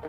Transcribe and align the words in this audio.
Xin 0.00 0.08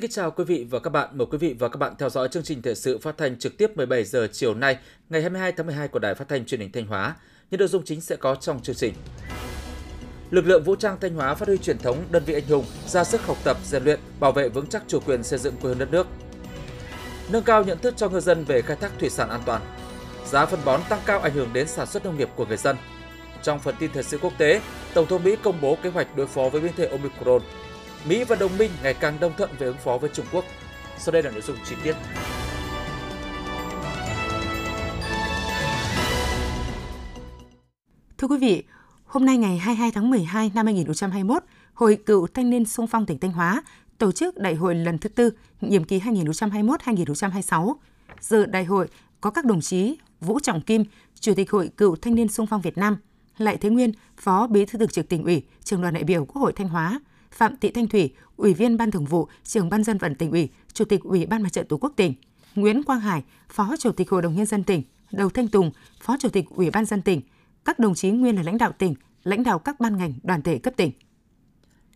kính 0.00 0.10
chào 0.10 0.30
quý 0.30 0.44
vị 0.44 0.66
và 0.70 0.78
các 0.78 0.90
bạn. 0.90 1.18
Mời 1.18 1.26
quý 1.30 1.38
vị 1.38 1.56
và 1.58 1.68
các 1.68 1.76
bạn 1.78 1.94
theo 1.98 2.10
dõi 2.10 2.28
chương 2.28 2.42
trình 2.42 2.62
thời 2.62 2.74
sự 2.74 2.98
phát 2.98 3.18
thanh 3.18 3.38
trực 3.38 3.56
tiếp 3.58 3.76
17 3.76 4.04
giờ 4.04 4.28
chiều 4.32 4.54
nay, 4.54 4.78
ngày 5.10 5.20
22 5.20 5.52
tháng 5.52 5.66
12 5.66 5.88
của 5.88 5.98
Đài 5.98 6.14
Phát 6.14 6.28
thanh 6.28 6.46
Truyền 6.46 6.60
hình 6.60 6.72
Thanh 6.72 6.86
Hóa. 6.86 7.16
Những 7.50 7.58
nội 7.58 7.68
dung 7.68 7.84
chính 7.84 8.00
sẽ 8.00 8.16
có 8.16 8.34
trong 8.34 8.62
chương 8.62 8.76
trình. 8.76 8.94
Lực 10.30 10.46
lượng 10.46 10.64
vũ 10.64 10.76
trang 10.76 10.96
Thanh 11.00 11.14
Hóa 11.14 11.34
phát 11.34 11.48
huy 11.48 11.58
truyền 11.58 11.78
thống 11.78 12.04
đơn 12.10 12.22
vị 12.26 12.34
anh 12.34 12.46
hùng, 12.48 12.64
ra 12.86 13.04
sức 13.04 13.20
học 13.20 13.36
tập, 13.44 13.56
rèn 13.64 13.84
luyện, 13.84 14.00
bảo 14.20 14.32
vệ 14.32 14.48
vững 14.48 14.66
chắc 14.66 14.82
chủ 14.88 15.00
quyền 15.00 15.22
xây 15.22 15.38
dựng 15.38 15.54
quê 15.62 15.68
hương 15.68 15.78
đất 15.78 15.90
nước. 15.90 16.06
Nâng 17.28 17.42
cao 17.42 17.64
nhận 17.64 17.78
thức 17.78 17.94
cho 17.96 18.08
ngư 18.08 18.20
dân 18.20 18.44
về 18.44 18.62
khai 18.62 18.76
thác 18.76 18.92
thủy 18.98 19.10
sản 19.10 19.28
an 19.28 19.40
toàn. 19.46 19.62
Giá 20.26 20.46
phân 20.46 20.60
bón 20.64 20.80
tăng 20.88 21.00
cao 21.06 21.20
ảnh 21.20 21.32
hưởng 21.32 21.52
đến 21.52 21.68
sản 21.68 21.86
xuất 21.86 22.04
nông 22.04 22.18
nghiệp 22.18 22.28
của 22.36 22.46
người 22.46 22.56
dân. 22.56 22.76
Trong 23.42 23.58
phần 23.58 23.74
tin 23.78 23.90
thời 23.94 24.02
sự 24.02 24.18
quốc 24.18 24.32
tế, 24.38 24.60
Tổng 24.94 25.06
thống 25.06 25.24
Mỹ 25.24 25.36
công 25.42 25.60
bố 25.60 25.76
kế 25.82 25.90
hoạch 25.90 26.16
đối 26.16 26.26
phó 26.26 26.48
với 26.48 26.60
biến 26.60 26.72
thể 26.76 26.86
Omicron 26.86 27.42
Mỹ 28.08 28.24
và 28.24 28.36
đồng 28.36 28.58
minh 28.58 28.70
ngày 28.82 28.94
càng 28.94 29.20
đồng 29.20 29.32
thuận 29.36 29.50
về 29.58 29.66
ứng 29.66 29.76
phó 29.84 29.98
với 29.98 30.10
Trung 30.12 30.26
Quốc. 30.32 30.44
Sau 30.98 31.12
đây 31.12 31.22
là 31.22 31.30
nội 31.30 31.40
dung 31.40 31.56
chi 31.64 31.76
tiết. 31.84 31.96
Thưa 38.18 38.28
quý 38.28 38.38
vị, 38.38 38.62
hôm 39.04 39.24
nay 39.24 39.38
ngày 39.38 39.58
22 39.58 39.90
tháng 39.90 40.10
12 40.10 40.50
năm 40.54 40.66
2021, 40.66 41.42
Hội 41.74 41.98
Cựu 42.06 42.26
Thanh 42.34 42.50
niên 42.50 42.64
Sung 42.64 42.86
phong 42.86 43.06
tỉnh 43.06 43.18
Thanh 43.18 43.32
Hóa 43.32 43.62
tổ 44.04 44.12
chức 44.12 44.38
đại 44.38 44.54
hội 44.54 44.74
lần 44.74 44.98
thứ 44.98 45.08
tư, 45.08 45.30
nhiệm 45.60 45.84
kỳ 45.84 45.98
2021-2026. 45.98 47.74
Dự 48.20 48.46
đại 48.46 48.64
hội 48.64 48.88
có 49.20 49.30
các 49.30 49.44
đồng 49.44 49.60
chí 49.60 49.96
Vũ 50.20 50.40
Trọng 50.40 50.60
Kim, 50.60 50.84
Chủ 51.20 51.34
tịch 51.34 51.50
Hội 51.50 51.70
Cựu 51.76 51.96
Thanh 51.96 52.14
niên 52.14 52.28
Sung 52.28 52.46
phong 52.46 52.60
Việt 52.60 52.78
Nam, 52.78 52.96
Lại 53.38 53.56
Thế 53.56 53.70
Nguyên, 53.70 53.92
Phó 54.16 54.46
Bí 54.46 54.66
thư 54.66 54.78
Thường 54.78 54.88
trực 54.88 55.08
tỉnh 55.08 55.24
ủy, 55.24 55.42
Trường 55.62 55.82
đoàn 55.82 55.94
đại 55.94 56.04
biểu 56.04 56.24
Quốc 56.24 56.42
hội 56.42 56.52
Thanh 56.52 56.68
Hóa, 56.68 57.00
Phạm 57.30 57.56
Thị 57.56 57.70
Thanh 57.70 57.88
Thủy, 57.88 58.14
Ủy 58.36 58.54
viên 58.54 58.76
Ban 58.76 58.90
Thường 58.90 59.04
vụ, 59.04 59.28
Trưởng 59.44 59.68
Ban 59.68 59.84
dân 59.84 59.98
vận 59.98 60.14
tỉnh 60.14 60.30
ủy, 60.30 60.48
Chủ 60.72 60.84
tịch 60.84 61.00
Ủy 61.02 61.26
ban 61.26 61.42
Mặt 61.42 61.52
trận 61.52 61.66
Tổ 61.68 61.76
quốc 61.76 61.92
tỉnh, 61.96 62.14
Nguyễn 62.54 62.82
Quang 62.82 63.00
Hải, 63.00 63.22
Phó 63.48 63.74
Chủ 63.78 63.92
tịch 63.92 64.10
Hội 64.10 64.22
đồng 64.22 64.34
nhân 64.34 64.46
dân 64.46 64.64
tỉnh, 64.64 64.82
Đầu 65.12 65.30
Thanh 65.30 65.48
Tùng, 65.48 65.70
Phó 66.00 66.16
Chủ 66.20 66.28
tịch 66.28 66.44
Ủy 66.50 66.70
ban 66.70 66.84
dân 66.84 67.02
tỉnh, 67.02 67.20
các 67.64 67.78
đồng 67.78 67.94
chí 67.94 68.10
nguyên 68.10 68.36
là 68.36 68.42
lãnh 68.42 68.58
đạo 68.58 68.72
tỉnh, 68.78 68.94
lãnh 69.22 69.42
đạo 69.42 69.58
các 69.58 69.80
ban 69.80 69.96
ngành, 69.96 70.14
đoàn 70.22 70.42
thể 70.42 70.58
cấp 70.58 70.74
tỉnh. 70.76 70.92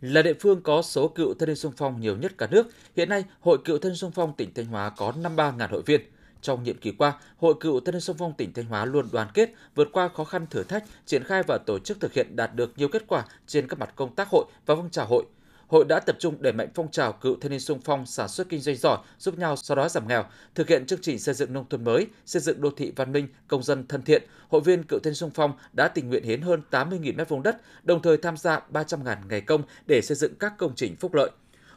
Là 0.01 0.21
địa 0.21 0.33
phương 0.39 0.61
có 0.61 0.81
số 0.81 1.07
cựu 1.07 1.33
thanh 1.33 1.47
niên 1.47 1.55
sung 1.55 1.73
phong 1.77 2.01
nhiều 2.01 2.17
nhất 2.17 2.31
cả 2.37 2.47
nước, 2.51 2.67
hiện 2.95 3.09
nay 3.09 3.23
Hội 3.39 3.57
Cựu 3.65 3.77
Thanh 3.77 3.89
niên 3.89 3.97
sung 3.97 4.11
phong 4.11 4.33
tỉnh 4.33 4.53
Thanh 4.53 4.65
Hóa 4.65 4.89
có 4.89 5.13
53.000 5.21 5.67
hội 5.67 5.81
viên. 5.85 6.01
Trong 6.41 6.63
nhiệm 6.63 6.77
kỳ 6.77 6.91
qua, 6.91 7.13
Hội 7.37 7.53
Cựu 7.59 7.79
Thanh 7.79 7.93
niên 7.93 8.01
sung 8.01 8.15
phong 8.19 8.33
tỉnh 8.33 8.53
Thanh 8.53 8.65
Hóa 8.65 8.85
luôn 8.85 9.05
đoàn 9.11 9.27
kết, 9.33 9.49
vượt 9.75 9.87
qua 9.91 10.07
khó 10.07 10.23
khăn 10.23 10.45
thử 10.49 10.63
thách, 10.63 10.83
triển 11.05 11.23
khai 11.23 11.43
và 11.47 11.57
tổ 11.65 11.79
chức 11.79 11.99
thực 11.99 12.13
hiện 12.13 12.35
đạt 12.35 12.55
được 12.55 12.73
nhiều 12.77 12.87
kết 12.87 13.03
quả 13.07 13.25
trên 13.47 13.67
các 13.67 13.79
mặt 13.79 13.93
công 13.95 14.15
tác 14.15 14.27
hội 14.31 14.45
và 14.65 14.75
phong 14.75 14.89
trào 14.89 15.05
hội, 15.05 15.23
Hội 15.69 15.85
đã 15.85 15.99
tập 15.99 16.15
trung 16.19 16.35
đẩy 16.39 16.53
mạnh 16.53 16.69
phong 16.75 16.91
trào 16.91 17.13
cựu 17.13 17.37
thanh 17.41 17.51
niên 17.51 17.59
sung 17.59 17.79
phong 17.83 18.05
sản 18.05 18.27
xuất 18.27 18.49
kinh 18.49 18.59
doanh 18.59 18.75
giỏi, 18.75 18.97
giúp 19.19 19.37
nhau 19.37 19.55
xóa 19.55 19.75
đói 19.75 19.89
giảm 19.89 20.07
nghèo, 20.07 20.25
thực 20.55 20.67
hiện 20.67 20.85
chương 20.85 21.01
trình 21.01 21.19
xây 21.19 21.35
dựng 21.35 21.53
nông 21.53 21.69
thôn 21.69 21.83
mới, 21.83 22.07
xây 22.25 22.41
dựng 22.41 22.61
đô 22.61 22.69
thị 22.77 22.93
văn 22.95 23.11
minh, 23.11 23.27
công 23.47 23.63
dân 23.63 23.87
thân 23.87 24.01
thiện. 24.01 24.23
Hội 24.49 24.61
viên 24.61 24.83
cựu 24.83 24.99
thanh 24.99 25.11
niên 25.11 25.15
sung 25.15 25.31
phong 25.33 25.53
đã 25.73 25.87
tình 25.87 26.09
nguyện 26.09 26.23
hiến 26.23 26.41
hơn 26.41 26.61
80.000 26.71 27.15
mét 27.15 27.29
vuông 27.29 27.43
đất, 27.43 27.57
đồng 27.83 28.01
thời 28.01 28.17
tham 28.17 28.37
gia 28.37 28.61
300.000 28.73 29.15
ngày 29.29 29.41
công 29.41 29.63
để 29.87 30.01
xây 30.01 30.15
dựng 30.17 30.35
các 30.39 30.53
công 30.57 30.75
trình 30.75 30.95
phúc 30.95 31.13
lợi. 31.13 31.31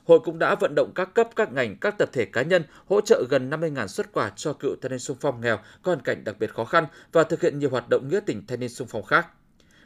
Hội 0.05 0.21
cũng 0.21 0.39
đã 0.39 0.55
vận 0.55 0.75
động 0.75 0.93
các 0.95 1.15
cấp, 1.15 1.29
các 1.37 1.53
ngành, 1.53 1.77
các 1.81 1.99
tập 1.99 2.09
thể 2.13 2.25
cá 2.25 2.43
nhân 2.43 2.65
hỗ 2.87 3.01
trợ 3.01 3.25
gần 3.31 3.51
50.000 3.51 3.87
xuất 3.87 4.13
quà 4.13 4.33
cho 4.37 4.53
cựu 4.53 4.77
thanh 4.83 4.91
niên 4.91 4.99
sung 4.99 5.17
phong 5.21 5.41
nghèo 5.41 5.57
có 5.57 5.93
hoàn 5.93 6.01
cảnh 6.01 6.25
đặc 6.25 6.37
biệt 6.39 6.55
khó 6.55 6.65
khăn 6.65 6.87
và 7.13 7.25
thực 7.25 7.43
hiện 7.43 7.59
nhiều 7.59 7.71
hoạt 7.71 7.89
động 7.89 8.09
nghĩa 8.09 8.21
tình 8.27 8.47
thanh 8.47 8.61
niên 8.61 8.69
sung 8.69 8.89
phong 8.91 9.03
khác. 9.03 9.27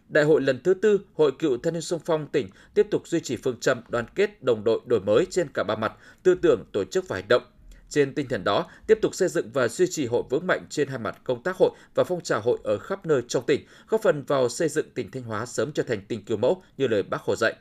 Đại 0.09 0.25
hội 0.25 0.41
lần 0.41 0.62
thứ 0.62 0.75
tư, 0.75 1.01
Hội 1.15 1.33
Cựu 1.39 1.59
Thanh 1.59 1.73
niên 1.73 1.83
Sung 1.83 2.01
phong 2.05 2.27
tỉnh 2.27 2.49
tiếp 2.75 2.87
tục 2.91 3.09
duy 3.09 3.21
trì 3.21 3.37
phương 3.37 3.56
châm 3.61 3.81
đoàn 3.89 4.05
kết, 4.15 4.43
đồng 4.43 4.65
đội, 4.65 4.81
đổi 4.87 5.00
mới 5.00 5.27
trên 5.31 5.49
cả 5.55 5.65
ba 5.65 5.77
mặt, 5.77 5.93
tư 6.22 6.34
tưởng, 6.34 6.65
tổ 6.72 6.84
chức 6.84 7.09
và 7.09 7.17
hành 7.17 7.28
động. 7.28 7.43
Trên 7.89 8.15
tinh 8.15 8.28
thần 8.28 8.44
đó, 8.44 8.67
tiếp 8.87 8.99
tục 9.03 9.15
xây 9.15 9.28
dựng 9.28 9.50
và 9.53 9.69
duy 9.69 9.87
trì 9.87 10.06
hội 10.06 10.22
vững 10.31 10.47
mạnh 10.47 10.67
trên 10.71 10.89
hai 10.89 10.99
mặt 10.99 11.21
công 11.25 11.43
tác 11.43 11.56
hội 11.56 11.71
và 11.94 12.05
phong 12.05 12.21
trào 12.21 12.41
hội 12.41 12.59
ở 12.65 12.78
khắp 12.78 13.06
nơi 13.06 13.22
trong 13.28 13.47
tỉnh, 13.47 13.67
góp 13.89 14.03
phần 14.03 14.22
vào 14.22 14.49
xây 14.49 14.69
dựng 14.69 14.91
tỉnh 14.94 15.11
Thanh 15.11 15.22
Hóa 15.22 15.47
sớm 15.47 15.72
trở 15.72 15.83
thành 15.83 16.00
tỉnh 16.09 16.25
kiểu 16.25 16.37
mẫu 16.37 16.62
như 16.77 16.87
lời 16.88 17.03
Bác 17.03 17.21
Hồ 17.23 17.37
dạy. 17.37 17.55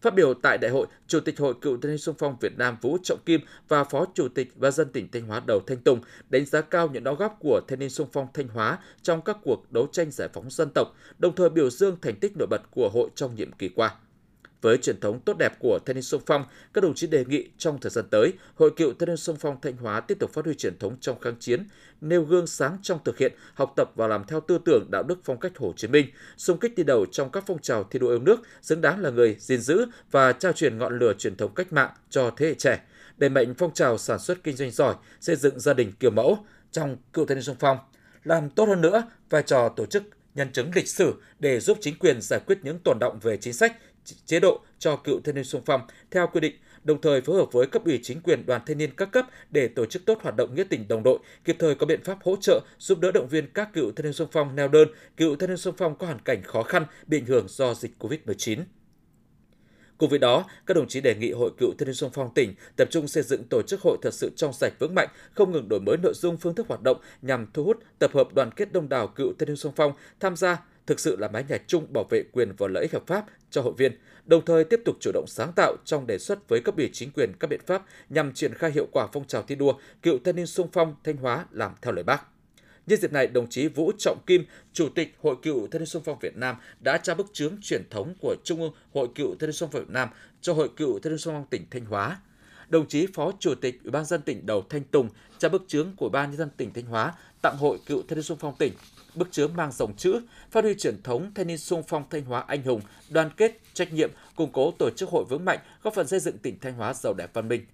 Phát 0.00 0.14
biểu 0.14 0.34
tại 0.34 0.58
đại 0.58 0.70
hội, 0.70 0.86
Chủ 1.06 1.20
tịch 1.20 1.38
Hội 1.38 1.54
Cựu 1.60 1.78
Thanh 1.82 1.90
niên 1.90 1.98
Xung 1.98 2.14
phong 2.18 2.36
Việt 2.40 2.58
Nam 2.58 2.76
Vũ 2.80 2.98
Trọng 3.02 3.18
Kim 3.26 3.40
và 3.68 3.84
Phó 3.84 4.06
Chủ 4.14 4.28
tịch 4.28 4.52
và 4.56 4.70
dân 4.70 4.92
tỉnh 4.92 5.08
Thanh 5.12 5.26
Hóa 5.26 5.42
Đầu 5.46 5.60
Thanh 5.66 5.78
Tùng 5.78 6.00
đánh 6.30 6.46
giá 6.46 6.60
cao 6.60 6.88
những 6.92 7.04
đóng 7.04 7.16
góp 7.16 7.36
của 7.40 7.60
Thanh 7.68 7.78
niên 7.78 7.90
Xung 7.90 8.08
phong 8.12 8.26
Thanh 8.34 8.48
Hóa 8.48 8.78
trong 9.02 9.22
các 9.22 9.36
cuộc 9.42 9.72
đấu 9.72 9.88
tranh 9.92 10.10
giải 10.10 10.28
phóng 10.32 10.50
dân 10.50 10.70
tộc, 10.74 10.96
đồng 11.18 11.34
thời 11.34 11.50
biểu 11.50 11.70
dương 11.70 11.96
thành 12.02 12.16
tích 12.16 12.36
nổi 12.36 12.46
bật 12.50 12.62
của 12.70 12.88
hội 12.88 13.08
trong 13.14 13.34
nhiệm 13.34 13.52
kỳ 13.52 13.68
qua. 13.68 13.94
Với 14.62 14.78
truyền 14.78 15.00
thống 15.00 15.20
tốt 15.20 15.36
đẹp 15.38 15.52
của 15.58 15.78
thanh 15.86 15.96
niên 15.96 16.02
sung 16.02 16.22
phong, 16.26 16.44
các 16.74 16.84
đồng 16.84 16.94
chí 16.94 17.06
đề 17.06 17.24
nghị 17.24 17.48
trong 17.58 17.78
thời 17.80 17.90
gian 17.90 18.04
tới, 18.10 18.32
Hội 18.54 18.70
cựu 18.76 18.92
thanh 18.98 19.08
niên 19.08 19.16
sung 19.16 19.36
phong 19.40 19.60
Thanh 19.60 19.76
Hóa 19.76 20.00
tiếp 20.00 20.18
tục 20.20 20.30
phát 20.32 20.44
huy 20.44 20.54
truyền 20.54 20.78
thống 20.78 20.96
trong 21.00 21.20
kháng 21.20 21.36
chiến, 21.40 21.66
nêu 22.00 22.22
gương 22.22 22.46
sáng 22.46 22.78
trong 22.82 22.98
thực 23.04 23.18
hiện, 23.18 23.32
học 23.54 23.72
tập 23.76 23.90
và 23.94 24.06
làm 24.06 24.24
theo 24.24 24.40
tư 24.40 24.58
tưởng 24.64 24.86
đạo 24.90 25.02
đức 25.02 25.18
phong 25.24 25.40
cách 25.40 25.58
Hồ 25.58 25.72
Chí 25.76 25.88
Minh, 25.88 26.06
xung 26.36 26.58
kích 26.58 26.76
đi 26.76 26.82
đầu 26.82 27.06
trong 27.12 27.30
các 27.30 27.44
phong 27.46 27.58
trào 27.58 27.84
thi 27.84 27.98
đua 27.98 28.08
yêu 28.08 28.18
nước, 28.18 28.40
xứng 28.62 28.80
đáng 28.80 29.00
là 29.00 29.10
người 29.10 29.36
gìn 29.38 29.60
giữ 29.60 29.86
và 30.10 30.32
trao 30.32 30.52
truyền 30.52 30.78
ngọn 30.78 30.98
lửa 30.98 31.12
truyền 31.18 31.36
thống 31.36 31.54
cách 31.54 31.72
mạng 31.72 31.90
cho 32.10 32.30
thế 32.36 32.46
hệ 32.46 32.54
trẻ, 32.54 32.80
đẩy 33.16 33.30
mạnh 33.30 33.54
phong 33.58 33.74
trào 33.74 33.98
sản 33.98 34.18
xuất 34.18 34.44
kinh 34.44 34.56
doanh 34.56 34.70
giỏi, 34.70 34.94
xây 35.20 35.36
dựng 35.36 35.60
gia 35.60 35.74
đình 35.74 35.92
kiểu 36.00 36.10
mẫu 36.10 36.38
trong 36.72 36.96
cựu 37.12 37.26
thanh 37.26 37.36
niên 37.36 37.44
sung 37.44 37.56
phong, 37.58 37.78
làm 38.24 38.50
tốt 38.50 38.64
hơn 38.68 38.80
nữa 38.80 39.02
vai 39.30 39.42
trò 39.42 39.68
tổ 39.68 39.86
chức 39.86 40.02
nhân 40.34 40.52
chứng 40.52 40.70
lịch 40.74 40.88
sử 40.88 41.14
để 41.38 41.60
giúp 41.60 41.78
chính 41.80 41.98
quyền 41.98 42.20
giải 42.20 42.40
quyết 42.46 42.58
những 42.62 42.78
tồn 42.78 42.98
động 42.98 43.18
về 43.22 43.36
chính 43.36 43.52
sách, 43.52 43.76
chế 44.26 44.40
độ 44.40 44.60
cho 44.78 44.96
cựu 44.96 45.20
thanh 45.20 45.34
niên 45.34 45.44
sung 45.44 45.62
phong 45.66 45.80
theo 46.10 46.26
quy 46.26 46.40
định, 46.40 46.54
đồng 46.84 47.00
thời 47.00 47.20
phối 47.20 47.36
hợp 47.36 47.52
với 47.52 47.66
cấp 47.66 47.84
ủy 47.84 48.00
chính 48.02 48.20
quyền 48.20 48.46
đoàn 48.46 48.60
thanh 48.66 48.78
niên 48.78 48.90
các 48.96 49.12
cấp 49.12 49.26
để 49.50 49.68
tổ 49.68 49.86
chức 49.86 50.04
tốt 50.04 50.18
hoạt 50.22 50.36
động 50.36 50.54
nghĩa 50.54 50.64
tình 50.64 50.88
đồng 50.88 51.02
đội, 51.02 51.18
kịp 51.44 51.56
thời 51.58 51.74
có 51.74 51.86
biện 51.86 52.04
pháp 52.04 52.18
hỗ 52.22 52.36
trợ 52.36 52.60
giúp 52.78 53.00
đỡ 53.00 53.12
động 53.12 53.28
viên 53.28 53.46
các 53.54 53.72
cựu 53.72 53.92
thanh 53.92 54.04
niên 54.04 54.12
sung 54.12 54.28
phong 54.32 54.56
neo 54.56 54.68
đơn, 54.68 54.88
cựu 55.16 55.36
thanh 55.36 55.48
niên 55.48 55.58
sung 55.58 55.74
phong 55.78 55.98
có 55.98 56.06
hoàn 56.06 56.18
cảnh 56.18 56.42
khó 56.42 56.62
khăn 56.62 56.84
bị 57.06 57.18
ảnh 57.18 57.26
hưởng 57.26 57.46
do 57.48 57.74
dịch 57.74 57.92
Covid-19. 57.98 58.64
Cùng 59.98 60.10
với 60.10 60.18
đó, 60.18 60.44
các 60.66 60.74
đồng 60.74 60.88
chí 60.88 61.00
đề 61.00 61.14
nghị 61.14 61.32
Hội 61.32 61.50
Cựu 61.58 61.72
Thanh 61.78 61.86
niên 61.86 61.94
sung 61.94 62.10
phong 62.12 62.34
tỉnh 62.34 62.54
tập 62.76 62.88
trung 62.90 63.08
xây 63.08 63.22
dựng 63.22 63.44
tổ 63.44 63.62
chức 63.62 63.80
hội 63.80 63.98
thật 64.02 64.14
sự 64.14 64.30
trong 64.36 64.52
sạch 64.52 64.72
vững 64.78 64.94
mạnh, 64.94 65.08
không 65.32 65.52
ngừng 65.52 65.68
đổi 65.68 65.80
mới 65.80 65.96
nội 65.96 66.12
dung 66.14 66.36
phương 66.36 66.54
thức 66.54 66.68
hoạt 66.68 66.82
động 66.82 67.00
nhằm 67.22 67.46
thu 67.54 67.64
hút, 67.64 67.78
tập 67.98 68.10
hợp 68.14 68.34
đoàn 68.34 68.50
kết 68.56 68.72
đông 68.72 68.88
đảo 68.88 69.06
cựu 69.06 69.32
thanh 69.38 69.48
niên 69.48 69.56
sung 69.56 69.72
phong 69.76 69.92
tham 70.20 70.36
gia 70.36 70.62
thực 70.88 71.00
sự 71.00 71.16
là 71.16 71.28
mái 71.28 71.44
nhà 71.48 71.58
chung 71.66 71.92
bảo 71.92 72.04
vệ 72.10 72.22
quyền 72.32 72.52
và 72.58 72.68
lợi 72.68 72.82
ích 72.82 72.92
hợp 72.92 73.06
pháp 73.06 73.24
cho 73.50 73.62
hội 73.62 73.72
viên, 73.76 73.92
đồng 74.24 74.44
thời 74.44 74.64
tiếp 74.64 74.80
tục 74.84 74.96
chủ 75.00 75.10
động 75.14 75.24
sáng 75.28 75.52
tạo 75.56 75.76
trong 75.84 76.06
đề 76.06 76.18
xuất 76.18 76.48
với 76.48 76.60
cấp 76.60 76.76
ủy 76.76 76.90
chính 76.92 77.10
quyền 77.10 77.32
các 77.40 77.50
biện 77.50 77.60
pháp 77.66 77.82
nhằm 78.08 78.32
triển 78.32 78.54
khai 78.54 78.70
hiệu 78.70 78.88
quả 78.92 79.06
phong 79.12 79.26
trào 79.26 79.42
thi 79.42 79.54
đua 79.54 79.72
cựu 80.02 80.18
thanh 80.24 80.36
niên 80.36 80.46
sung 80.46 80.68
phong 80.72 80.94
Thanh 81.04 81.16
Hóa 81.16 81.46
làm 81.50 81.72
theo 81.82 81.92
lời 81.92 82.04
Bác. 82.04 82.22
Nhân 82.86 83.00
dịp 83.00 83.12
này, 83.12 83.26
đồng 83.26 83.48
chí 83.48 83.68
Vũ 83.68 83.92
Trọng 83.98 84.18
Kim, 84.26 84.44
Chủ 84.72 84.88
tịch 84.94 85.14
Hội 85.22 85.36
Cựu 85.42 85.66
Thanh 85.70 85.80
niên 85.80 85.86
sung 85.86 86.02
phong 86.04 86.18
Việt 86.18 86.36
Nam 86.36 86.56
đã 86.80 86.98
trao 86.98 87.16
bức 87.16 87.26
chướng 87.32 87.56
truyền 87.62 87.82
thống 87.90 88.14
của 88.20 88.36
Trung 88.44 88.60
ương 88.60 88.72
Hội 88.94 89.08
Cựu 89.14 89.34
Thanh 89.40 89.48
niên 89.48 89.52
sung 89.52 89.68
phong 89.72 89.82
Việt 89.82 89.90
Nam 89.90 90.08
cho 90.40 90.52
Hội 90.52 90.68
Cựu 90.76 90.98
Thanh 90.98 91.12
niên 91.12 91.18
sung 91.18 91.34
phong 91.34 91.46
tỉnh 91.50 91.64
Thanh 91.70 91.84
Hóa. 91.84 92.20
Đồng 92.68 92.88
chí 92.88 93.06
Phó 93.14 93.32
Chủ 93.38 93.54
tịch 93.54 93.78
Ủy 93.84 93.90
ban 93.90 94.04
dân 94.04 94.22
tỉnh 94.22 94.46
Đầu 94.46 94.64
Thanh 94.68 94.84
Tùng 94.84 95.08
trao 95.38 95.48
bức 95.48 95.64
chướng 95.66 95.96
của 95.96 96.08
Ban 96.08 96.30
nhân 96.30 96.38
dân 96.38 96.50
tỉnh 96.56 96.72
Thanh 96.72 96.84
Hóa 96.84 97.14
tặng 97.42 97.56
Hội 97.56 97.78
Cựu 97.86 98.02
Thanh 98.08 98.16
niên 98.16 98.22
sung 98.22 98.38
phong 98.40 98.54
tỉnh 98.58 98.72
bức 99.18 99.28
chứa 99.30 99.46
mang 99.46 99.72
dòng 99.72 99.96
chữ 99.96 100.20
phát 100.50 100.64
huy 100.64 100.74
truyền 100.74 101.02
thống 101.02 101.30
thanh 101.34 101.46
niên 101.46 101.58
sung 101.58 101.82
phong 101.88 102.04
Thanh 102.10 102.24
Hóa 102.24 102.44
anh 102.46 102.62
hùng, 102.62 102.80
đoàn 103.10 103.30
kết, 103.36 103.60
trách 103.74 103.92
nhiệm, 103.92 104.10
củng 104.36 104.52
cố 104.52 104.70
tổ 104.78 104.90
chức 104.90 105.08
hội 105.08 105.24
vững 105.24 105.44
mạnh, 105.44 105.58
góp 105.82 105.94
phần 105.94 106.06
xây 106.06 106.20
dựng 106.20 106.38
tỉnh 106.38 106.58
Thanh 106.60 106.74
Hóa 106.74 106.94
giàu 106.94 107.14
đẹp 107.14 107.30
văn 107.32 107.48
minh. 107.48 107.66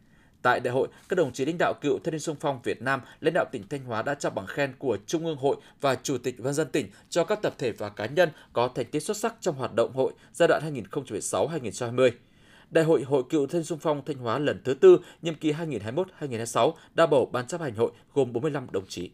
Tại 0.42 0.60
đại 0.60 0.74
hội, 0.74 0.88
các 1.08 1.16
đồng 1.16 1.32
chí 1.32 1.44
lãnh 1.44 1.58
đạo 1.58 1.74
cựu 1.80 1.98
thanh 2.04 2.12
niên 2.12 2.20
sung 2.20 2.36
phong 2.40 2.60
Việt 2.62 2.82
Nam, 2.82 3.00
lãnh 3.20 3.34
đạo 3.34 3.44
tỉnh 3.52 3.68
Thanh 3.68 3.84
Hóa 3.84 4.02
đã 4.02 4.14
trao 4.14 4.30
bằng 4.30 4.46
khen 4.46 4.72
của 4.78 4.98
Trung 5.06 5.26
ương 5.26 5.36
hội 5.36 5.56
và 5.80 5.94
Chủ 5.94 6.18
tịch 6.18 6.34
văn 6.38 6.54
dân 6.54 6.68
tỉnh 6.72 6.90
cho 7.10 7.24
các 7.24 7.42
tập 7.42 7.54
thể 7.58 7.72
và 7.72 7.88
cá 7.88 8.06
nhân 8.06 8.28
có 8.52 8.68
thành 8.74 8.86
tích 8.86 9.02
xuất 9.02 9.16
sắc 9.16 9.34
trong 9.40 9.54
hoạt 9.54 9.74
động 9.74 9.92
hội 9.92 10.12
giai 10.32 10.48
đoạn 10.48 10.74
2016-2020. 10.92 12.10
Đại 12.70 12.84
hội 12.84 13.02
Hội 13.02 13.22
cựu 13.30 13.46
thanh 13.46 13.64
sung 13.64 13.78
phong 13.78 14.04
Thanh 14.04 14.16
Hóa 14.16 14.38
lần 14.38 14.60
thứ 14.64 14.74
tư, 14.74 14.98
nhiệm 15.22 15.34
kỳ 15.34 15.52
2021-2026 15.52 16.72
đã 16.94 17.06
bầu 17.06 17.30
ban 17.32 17.46
chấp 17.46 17.60
hành 17.60 17.74
hội 17.74 17.90
gồm 18.14 18.32
45 18.32 18.66
đồng 18.70 18.86
chí. 18.88 19.10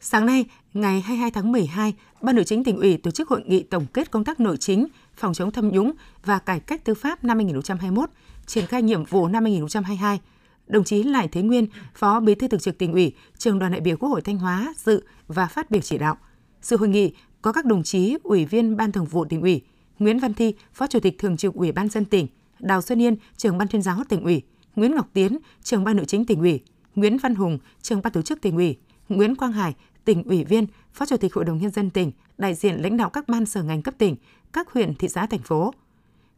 Sáng 0.00 0.26
nay, 0.26 0.44
ngày 0.74 1.00
22 1.00 1.30
tháng 1.30 1.52
12, 1.52 1.94
Ban 2.22 2.36
nội 2.36 2.44
chính 2.44 2.64
tỉnh 2.64 2.76
ủy 2.76 2.96
tổ 2.96 3.10
chức 3.10 3.28
hội 3.28 3.42
nghị 3.46 3.62
tổng 3.62 3.86
kết 3.92 4.10
công 4.10 4.24
tác 4.24 4.40
nội 4.40 4.56
chính, 4.56 4.86
phòng 5.16 5.34
chống 5.34 5.50
tham 5.50 5.68
nhũng 5.68 5.92
và 6.24 6.38
cải 6.38 6.60
cách 6.60 6.84
tư 6.84 6.94
pháp 6.94 7.24
năm 7.24 7.36
2021, 7.36 8.10
triển 8.46 8.66
khai 8.66 8.82
nhiệm 8.82 9.04
vụ 9.04 9.28
năm 9.28 9.44
2022. 9.44 10.20
Đồng 10.66 10.84
chí 10.84 11.02
Lại 11.02 11.28
Thế 11.32 11.42
Nguyên, 11.42 11.66
Phó 11.94 12.20
Bí 12.20 12.34
thư 12.34 12.48
Thường 12.48 12.60
trực 12.60 12.78
tỉnh 12.78 12.92
ủy, 12.92 13.12
Trường 13.38 13.58
đoàn 13.58 13.72
đại 13.72 13.80
biểu 13.80 13.96
Quốc 13.96 14.08
hội 14.08 14.20
Thanh 14.20 14.38
Hóa 14.38 14.74
dự 14.76 15.04
và 15.26 15.46
phát 15.46 15.70
biểu 15.70 15.80
chỉ 15.80 15.98
đạo. 15.98 16.16
Sự 16.62 16.76
hội 16.76 16.88
nghị 16.88 17.12
có 17.42 17.52
các 17.52 17.64
đồng 17.64 17.82
chí 17.82 18.16
Ủy 18.22 18.44
viên 18.44 18.76
Ban 18.76 18.92
Thường 18.92 19.06
vụ 19.06 19.24
tỉnh 19.24 19.42
ủy, 19.42 19.62
Nguyễn 19.98 20.18
Văn 20.18 20.34
Thi, 20.34 20.54
Phó 20.74 20.86
Chủ 20.86 21.00
tịch 21.00 21.18
Thường 21.18 21.36
trực 21.36 21.54
Ủy 21.54 21.72
ban 21.72 21.88
dân 21.88 22.04
tỉnh, 22.04 22.26
Đào 22.58 22.82
Xuân 22.82 23.02
Yên, 23.02 23.16
Trưởng 23.36 23.58
ban 23.58 23.68
tuyên 23.68 23.82
giáo 23.82 23.98
tỉnh 24.08 24.24
ủy, 24.24 24.42
Nguyễn 24.76 24.94
Ngọc 24.94 25.08
Tiến, 25.12 25.38
Trưởng 25.62 25.84
ban 25.84 25.96
nội 25.96 26.06
chính 26.06 26.24
tỉnh 26.24 26.40
ủy, 26.40 26.60
Nguyễn 26.94 27.18
Văn 27.18 27.34
Hùng, 27.34 27.58
trưởng 27.82 28.00
ban 28.02 28.12
tổ 28.12 28.22
chức 28.22 28.40
tỉnh 28.40 28.56
ủy, 28.56 28.76
Nguyễn 29.08 29.36
Quang 29.36 29.52
Hải, 29.52 29.74
tỉnh 30.04 30.22
ủy 30.22 30.44
viên, 30.44 30.66
Phó 30.92 31.06
Chủ 31.06 31.16
tịch 31.16 31.34
Hội 31.34 31.44
đồng 31.44 31.58
Nhân 31.58 31.70
dân 31.70 31.90
tỉnh, 31.90 32.12
đại 32.38 32.54
diện 32.54 32.82
lãnh 32.82 32.96
đạo 32.96 33.10
các 33.10 33.28
ban 33.28 33.46
sở 33.46 33.62
ngành 33.62 33.82
cấp 33.82 33.94
tỉnh, 33.98 34.16
các 34.52 34.72
huyện, 34.72 34.94
thị 34.94 35.08
xã, 35.08 35.26
thành 35.26 35.42
phố. 35.42 35.74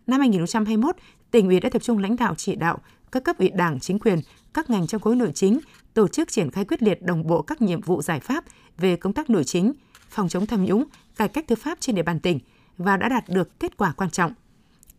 Năm 0.06 0.20
2021, 0.20 0.96
tỉnh 1.30 1.46
ủy 1.46 1.60
đã 1.60 1.68
tập 1.70 1.82
trung 1.82 1.98
lãnh 1.98 2.16
đạo 2.16 2.34
chỉ 2.34 2.54
đạo 2.54 2.78
các 3.12 3.24
cấp 3.24 3.38
ủy 3.38 3.48
đảng, 3.48 3.80
chính 3.80 3.98
quyền, 3.98 4.20
các 4.54 4.70
ngành 4.70 4.86
trong 4.86 5.00
khối 5.00 5.16
nội 5.16 5.32
chính 5.34 5.60
tổ 5.94 6.08
chức 6.08 6.30
triển 6.30 6.50
khai 6.50 6.64
quyết 6.64 6.82
liệt 6.82 7.02
đồng 7.02 7.26
bộ 7.26 7.42
các 7.42 7.62
nhiệm 7.62 7.80
vụ 7.80 8.02
giải 8.02 8.20
pháp 8.20 8.44
về 8.78 8.96
công 8.96 9.12
tác 9.12 9.30
nội 9.30 9.44
chính, 9.44 9.72
phòng 10.08 10.28
chống 10.28 10.46
tham 10.46 10.64
nhũng, 10.64 10.84
cải 11.16 11.28
cách 11.28 11.48
tư 11.48 11.56
pháp 11.56 11.80
trên 11.80 11.96
địa 11.96 12.02
bàn 12.02 12.20
tỉnh 12.20 12.38
và 12.78 12.96
đã 12.96 13.08
đạt 13.08 13.24
được 13.28 13.60
kết 13.60 13.76
quả 13.76 13.92
quan 13.92 14.10
trọng. 14.10 14.32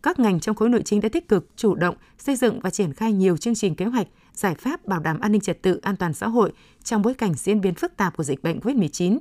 Các 0.02 0.18
ngành 0.18 0.40
trong 0.40 0.56
khối 0.56 0.68
nội 0.68 0.82
chính 0.84 1.00
đã 1.00 1.08
tích 1.08 1.28
cực, 1.28 1.48
chủ 1.56 1.74
động 1.74 1.96
xây 2.18 2.36
dựng 2.36 2.60
và 2.60 2.70
triển 2.70 2.92
khai 2.92 3.12
nhiều 3.12 3.36
chương 3.36 3.54
trình 3.54 3.74
kế 3.74 3.84
hoạch, 3.84 4.06
giải 4.34 4.54
pháp 4.54 4.86
bảo 4.86 5.00
đảm 5.00 5.20
an 5.20 5.32
ninh 5.32 5.40
trật 5.40 5.62
tự, 5.62 5.76
an 5.76 5.96
toàn 5.96 6.14
xã 6.14 6.28
hội 6.28 6.52
trong 6.84 7.02
bối 7.02 7.14
cảnh 7.14 7.34
diễn 7.34 7.60
biến 7.60 7.74
phức 7.74 7.96
tạp 7.96 8.16
của 8.16 8.24
dịch 8.24 8.42
bệnh 8.42 8.60
COVID-19, 8.60 9.18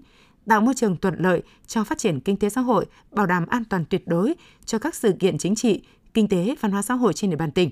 tạo 0.48 0.62
môi 0.62 0.74
trường 0.74 0.98
thuận 0.98 1.16
lợi 1.20 1.44
cho 1.68 1.84
phát 1.84 1.98
triển 1.98 2.20
kinh 2.20 2.38
tế 2.38 2.50
xã 2.50 2.62
hội, 2.62 2.86
bảo 3.12 3.26
đảm 3.26 3.46
an 3.48 3.64
toàn 3.66 3.86
tuyệt 3.86 4.08
đối 4.08 4.34
cho 4.66 4.80
các 4.80 4.96
sự 4.96 5.14
kiện 5.20 5.38
chính 5.38 5.56
trị, 5.56 5.84
kinh 6.14 6.28
tế, 6.28 6.56
văn 6.60 6.72
hóa 6.72 6.82
xã 6.82 6.94
hội 6.94 7.14
trên 7.14 7.30
địa 7.30 7.36
bàn 7.36 7.52
tỉnh. 7.52 7.72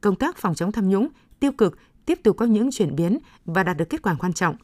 Công 0.00 0.16
tác 0.16 0.36
phòng 0.38 0.54
chống 0.54 0.72
tham 0.72 0.88
nhũng, 0.88 1.08
tiêu 1.40 1.52
cực 1.52 1.78
tiếp 2.06 2.20
tục 2.22 2.36
có 2.36 2.46
những 2.46 2.70
chuyển 2.70 2.96
biến 2.96 3.18
và 3.44 3.62
đạt 3.62 3.76
được 3.76 3.90
kết 3.90 4.02
quả 4.02 4.14
quan 4.18 4.32
trọng. 4.32 4.56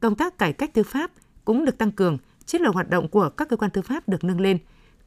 Công 0.00 0.14
tác 0.14 0.38
cải 0.38 0.52
cách 0.52 0.74
tư 0.74 0.82
pháp 0.82 1.10
cũng 1.44 1.64
được 1.64 1.78
tăng 1.78 1.92
cường, 1.92 2.18
chất 2.46 2.60
lượng 2.60 2.72
hoạt 2.72 2.90
động 2.90 3.08
của 3.08 3.28
các 3.28 3.48
cơ 3.48 3.56
quan 3.56 3.70
tư 3.70 3.82
pháp 3.82 4.08
được 4.08 4.24
nâng 4.24 4.40
lên. 4.40 4.58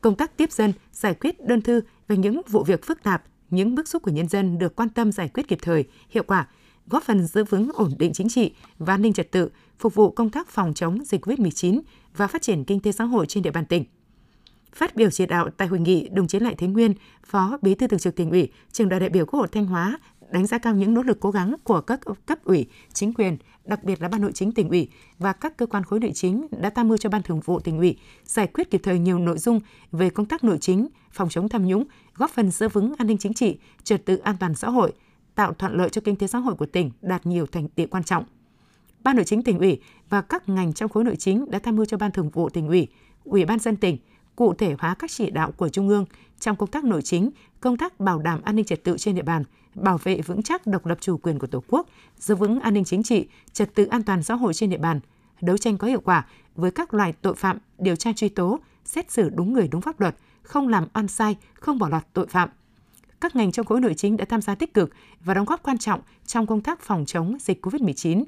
Công 0.02 0.16
tác 0.16 0.38
tiếp 0.38 0.52
dân, 0.52 0.74
giải 0.92 1.14
quyết 1.14 1.46
đơn 1.46 1.62
thư 1.62 1.82
về 2.08 2.18
những 2.18 2.42
vụ 2.48 2.64
việc 2.64 2.86
phức 2.86 3.04
tạp, 3.04 3.24
những 3.52 3.76
bức 3.76 3.88
xúc 3.88 4.04
của 4.04 4.12
nhân 4.12 4.28
dân 4.28 4.58
được 4.58 4.76
quan 4.76 4.90
tâm 4.90 5.12
giải 5.12 5.30
quyết 5.34 5.48
kịp 5.48 5.60
thời, 5.62 5.86
hiệu 6.10 6.24
quả, 6.24 6.48
góp 6.88 7.04
phần 7.04 7.26
giữ 7.28 7.44
vững 7.44 7.72
ổn 7.74 7.92
định 7.98 8.14
chính 8.14 8.30
trị 8.30 8.54
và 8.78 8.94
an 8.94 9.02
ninh 9.02 9.14
trật 9.14 9.32
tự, 9.32 9.50
phục 9.80 9.96
vụ 9.96 10.12
công 10.12 10.30
tác 10.30 10.50
phòng 10.50 10.74
chống 10.74 11.06
dịch 11.06 11.26
COVID-19 11.26 11.82
và 12.18 12.28
phát 12.28 12.42
triển 12.42 12.64
kinh 12.64 12.80
tế 12.80 12.92
xã 12.92 13.04
hội 13.04 13.26
trên 13.26 13.44
địa 13.44 13.52
bàn 13.52 13.66
tỉnh. 13.66 13.86
Phát 14.74 14.96
biểu 14.96 15.10
chỉ 15.10 15.26
đạo 15.26 15.50
tại 15.58 15.68
hội 15.68 15.80
nghị, 15.80 16.10
đồng 16.10 16.28
chí 16.28 16.40
Lại 16.40 16.56
Thế 16.58 16.68
Nguyên, 16.68 16.94
Phó 17.26 17.58
Bí 17.62 17.76
thư 17.76 17.88
Thường 17.88 18.00
trực 18.00 18.16
Tỉnh 18.16 18.32
ủy, 18.32 18.52
Trường 18.72 18.90
đoàn 18.90 19.00
đại 19.00 19.10
biểu 19.10 19.26
Quốc 19.26 19.40
hội 19.40 19.48
Thanh 19.48 19.66
Hóa 19.66 19.98
đánh 20.32 20.48
giá 20.48 20.58
cao 20.58 20.76
những 20.76 20.94
nỗ 20.94 21.04
lực 21.04 21.20
cố 21.20 21.32
gắng 21.32 21.56
của 21.64 21.82
các 21.82 22.00
cấp 22.26 22.44
ủy, 22.44 22.66
chính 22.94 23.14
quyền, 23.14 23.38
đặc 23.66 23.84
biệt 23.84 24.02
là 24.02 24.08
ban 24.08 24.22
nội 24.22 24.32
chính 24.34 24.52
tỉnh 24.52 24.70
ủy 24.70 24.90
và 25.20 25.34
các 25.34 25.58
cơ 25.58 25.66
quan 25.66 25.84
khối 25.84 26.00
nội 26.00 26.12
chính 26.14 26.48
đã 26.52 26.70
tham 26.70 26.88
mưu 26.88 26.98
cho 26.98 27.10
ban 27.10 27.24
thường 27.24 27.40
vụ 27.40 27.60
tỉnh 27.60 27.78
ủy 27.78 27.98
giải 28.26 28.48
quyết 28.48 28.72
kịp 28.72 28.82
thời 28.84 29.00
nhiều 29.00 29.20
nội 29.20 29.38
dung 29.38 29.60
về 29.92 30.10
công 30.10 30.26
tác 30.26 30.44
nội 30.44 30.58
chính, 30.62 30.88
phòng 31.12 31.30
chống 31.30 31.50
tham 31.50 31.68
nhũng, 31.68 31.84
góp 32.16 32.32
phần 32.32 32.52
giữ 32.52 32.68
vững 32.68 32.94
an 32.98 33.08
ninh 33.08 33.18
chính 33.18 33.34
trị, 33.34 33.58
trật 33.84 34.06
tự 34.06 34.18
an 34.18 34.36
toàn 34.40 34.56
xã 34.56 34.70
hội, 34.70 34.94
tạo 35.36 35.54
thuận 35.54 35.78
lợi 35.78 35.90
cho 35.90 36.02
kinh 36.02 36.16
tế 36.16 36.28
xã 36.28 36.40
hội 36.40 36.56
của 36.56 36.66
tỉnh 36.66 36.92
đạt 37.02 37.26
nhiều 37.26 37.46
thành 37.46 37.68
tựu 37.68 37.88
quan 37.88 38.04
trọng. 38.04 38.24
Ban 39.04 39.16
nội 39.16 39.26
chính 39.26 39.44
tỉnh 39.44 39.60
ủy 39.60 39.80
và 40.10 40.22
các 40.22 40.50
ngành 40.50 40.74
trong 40.74 40.90
khối 40.90 41.04
nội 41.04 41.16
chính 41.16 41.52
đã 41.52 41.60
tham 41.60 41.76
mưu 41.76 41.86
cho 41.86 41.98
ban 41.98 42.12
thường 42.12 42.30
vụ 42.30 42.50
tỉnh 42.50 42.68
ủy, 42.68 42.88
ủy 43.24 43.46
ban 43.46 43.60
dân 43.60 43.76
tỉnh 43.76 43.98
cụ 44.36 44.54
thể 44.54 44.76
hóa 44.80 44.96
các 44.96 45.12
chỉ 45.12 45.30
đạo 45.30 45.52
của 45.52 45.70
Trung 45.70 45.90
ương 45.90 46.06
trong 46.40 46.56
công 46.56 46.70
tác 46.70 46.84
nội 46.84 47.02
chính, 47.02 47.30
công 47.60 47.78
tác 47.78 48.00
bảo 48.00 48.20
đảm 48.20 48.42
an 48.42 48.56
ninh 48.56 48.66
trật 48.66 48.84
tự 48.84 48.98
trên 48.98 49.16
địa 49.16 49.22
bàn, 49.22 49.44
bảo 49.76 49.98
vệ 50.04 50.22
vững 50.22 50.44
chắc 50.44 50.68
độc 50.68 50.86
lập 50.86 50.98
chủ 51.02 51.18
quyền 51.18 51.40
của 51.40 51.48
Tổ 51.48 51.64
quốc, 51.68 51.88
giữ 52.18 52.36
vững 52.36 52.60
an 52.60 52.74
ninh 52.74 52.84
chính 52.84 53.04
trị, 53.04 53.28
trật 53.54 53.76
tự 53.76 53.86
an 53.86 54.04
toàn 54.04 54.24
xã 54.24 54.34
hội 54.34 54.54
trên 54.54 54.70
địa 54.70 54.78
bàn, 54.78 55.00
đấu 55.42 55.58
tranh 55.58 55.78
có 55.78 55.88
hiệu 55.88 56.02
quả 56.02 56.26
với 56.56 56.72
các 56.72 56.94
loại 56.94 57.14
tội 57.14 57.36
phạm, 57.36 57.58
điều 57.78 57.96
tra 57.96 58.14
truy 58.14 58.30
tố, 58.30 58.60
xét 58.86 59.12
xử 59.12 59.30
đúng 59.30 59.54
người 59.54 59.68
đúng 59.68 59.82
pháp 59.82 60.00
luật, 60.00 60.16
không 60.42 60.68
làm 60.68 60.88
ăn 60.94 61.08
sai, 61.08 61.38
không 61.54 61.80
bỏ 61.80 61.90
lọt 61.90 62.04
tội 62.14 62.28
phạm. 62.28 62.50
Các 63.22 63.36
ngành 63.36 63.52
trong 63.52 63.66
khối 63.66 63.82
nội 63.82 63.94
chính 63.94 64.18
đã 64.18 64.26
tham 64.26 64.42
gia 64.42 64.56
tích 64.56 64.74
cực 64.74 64.92
và 65.24 65.34
đóng 65.34 65.46
góp 65.46 65.64
quan 65.64 65.78
trọng 65.78 66.02
trong 66.26 66.48
công 66.48 66.62
tác 66.62 66.82
phòng 66.82 67.06
chống 67.06 67.38
dịch 67.40 67.66
COVID-19 67.66 68.24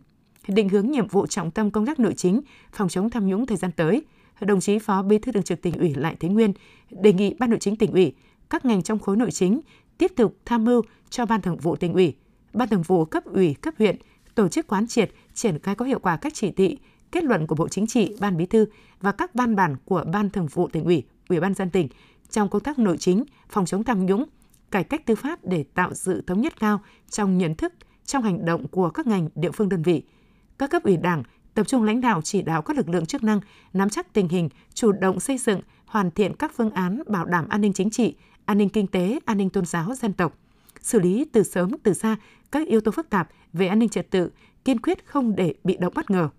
định 0.48 0.69
hướng 0.69 0.92
nhiệm 0.92 1.07
vụ 1.07 1.27
trọng 1.27 1.51
tâm 1.51 1.71
công 1.71 1.86
tác 1.86 2.00
nội 2.00 2.13
chính, 2.18 2.42
phòng 2.71 2.89
chống 2.89 3.10
tham 3.10 3.27
nhũng 3.27 3.45
thời 3.45 3.57
gian 3.57 3.71
tới, 3.71 4.04
đồng 4.42 4.60
chí 4.60 4.80
Phó 4.80 5.01
Bí 5.01 5.18
thư 5.19 5.31
Thường 5.31 5.44
trực 5.44 5.62
tỉnh 5.62 5.77
ủy 5.77 5.94
Lại 5.94 6.15
Thế 6.19 6.30
Nguyên 6.30 6.54
đề 6.89 7.13
nghị 7.13 7.33
Ban 7.39 7.50
Nội 7.50 7.60
chính 7.60 7.75
tỉnh 7.75 7.92
ủy, 7.92 8.13
các 8.50 8.65
ngành 8.65 8.83
trong 8.83 9.00
khối 9.00 9.18
nội 9.18 9.31
chính 9.31 9.62
tiếp 9.98 10.12
tục 10.15 10.38
tham 10.45 10.65
mưu 10.65 10.81
cho 11.10 11.25
Ban 11.25 11.42
Thường 11.42 11.57
vụ 11.57 11.75
tỉnh 11.75 11.94
ủy, 11.94 12.15
Ban 12.54 12.69
Thường 12.69 12.81
vụ 12.81 13.06
cấp 13.06 13.25
ủy 13.25 13.54
cấp 13.54 13.74
huyện 13.77 13.95
tổ 14.36 14.48
chức 14.48 14.68
quán 14.68 14.88
triệt, 14.88 15.12
triển 15.33 15.60
khai 15.60 15.75
có 15.75 15.86
hiệu 15.86 16.00
quả 16.00 16.18
các 16.18 16.33
chỉ 16.33 16.51
thị, 16.51 16.77
kết 17.12 17.24
luận 17.24 17.48
của 17.48 17.56
Bộ 17.56 17.68
Chính 17.68 17.88
trị, 17.88 18.15
Ban 18.19 18.38
Bí 18.38 18.45
thư 18.45 18.65
và 19.01 19.12
các 19.12 19.33
văn 19.33 19.56
bản 19.56 19.75
của 19.86 20.04
Ban 20.12 20.30
Thường 20.30 20.48
vụ 20.48 20.68
tỉnh 20.68 20.83
ủy, 20.83 21.04
Ủy 21.34 21.40
ban 21.40 21.54
dân 21.54 21.70
tỉnh 21.70 21.88
trong 22.30 22.50
công 22.50 22.62
tác 22.62 22.80
nội 22.80 22.98
chính, 22.98 23.24
phòng 23.50 23.66
chống 23.66 23.84
tham 23.84 24.06
nhũng, 24.06 24.26
cải 24.72 24.84
cách 24.84 25.06
tư 25.06 25.16
pháp 25.16 25.40
để 25.44 25.64
tạo 25.74 25.94
sự 25.94 26.22
thống 26.28 26.42
nhất 26.42 26.60
cao 26.60 26.82
trong 27.10 27.38
nhận 27.38 27.56
thức, 27.56 27.74
trong 28.06 28.24
hành 28.24 28.46
động 28.46 28.68
của 28.68 28.90
các 28.90 29.08
ngành 29.08 29.30
địa 29.36 29.52
phương 29.52 29.70
đơn 29.70 29.82
vị. 29.82 30.04
Các 30.58 30.70
cấp 30.70 30.84
ủy 30.84 30.98
Đảng, 30.98 31.24
tập 31.54 31.68
trung 31.68 31.84
lãnh 31.84 32.02
đạo 32.02 32.22
chỉ 32.22 32.42
đạo 32.42 32.62
các 32.62 32.78
lực 32.78 32.90
lượng 32.90 33.06
chức 33.06 33.24
năng 33.24 33.40
nắm 33.74 33.90
chắc 33.90 34.14
tình 34.14 34.28
hình, 34.28 34.50
chủ 34.74 34.92
động 34.92 35.20
xây 35.20 35.38
dựng, 35.38 35.62
hoàn 35.86 36.12
thiện 36.12 36.36
các 36.36 36.52
phương 36.56 36.72
án 36.72 37.02
bảo 37.08 37.26
đảm 37.26 37.48
an 37.50 37.62
ninh 37.62 37.74
chính 37.74 37.90
trị, 37.90 38.16
an 38.46 38.58
ninh 38.58 38.70
kinh 38.70 38.88
tế, 38.88 39.20
an 39.26 39.38
ninh 39.38 39.50
tôn 39.50 39.66
giáo 39.66 39.96
dân 39.96 40.14
tộc, 40.14 40.38
xử 40.82 41.00
lý 41.00 41.26
từ 41.32 41.44
sớm 41.44 41.72
từ 41.84 41.94
xa 41.94 42.16
các 42.52 42.68
yếu 42.68 42.82
tố 42.82 42.92
phức 42.92 43.10
tạp 43.10 43.30
về 43.54 43.68
an 43.68 43.80
ninh 43.80 43.90
trật 43.90 44.12
tự, 44.12 44.32
kiên 44.66 44.80
quyết 44.80 45.06
không 45.06 45.36
để 45.36 45.56
bị 45.64 45.78
động 45.78 45.94
bất 45.96 46.10
ngờ. 46.10 46.30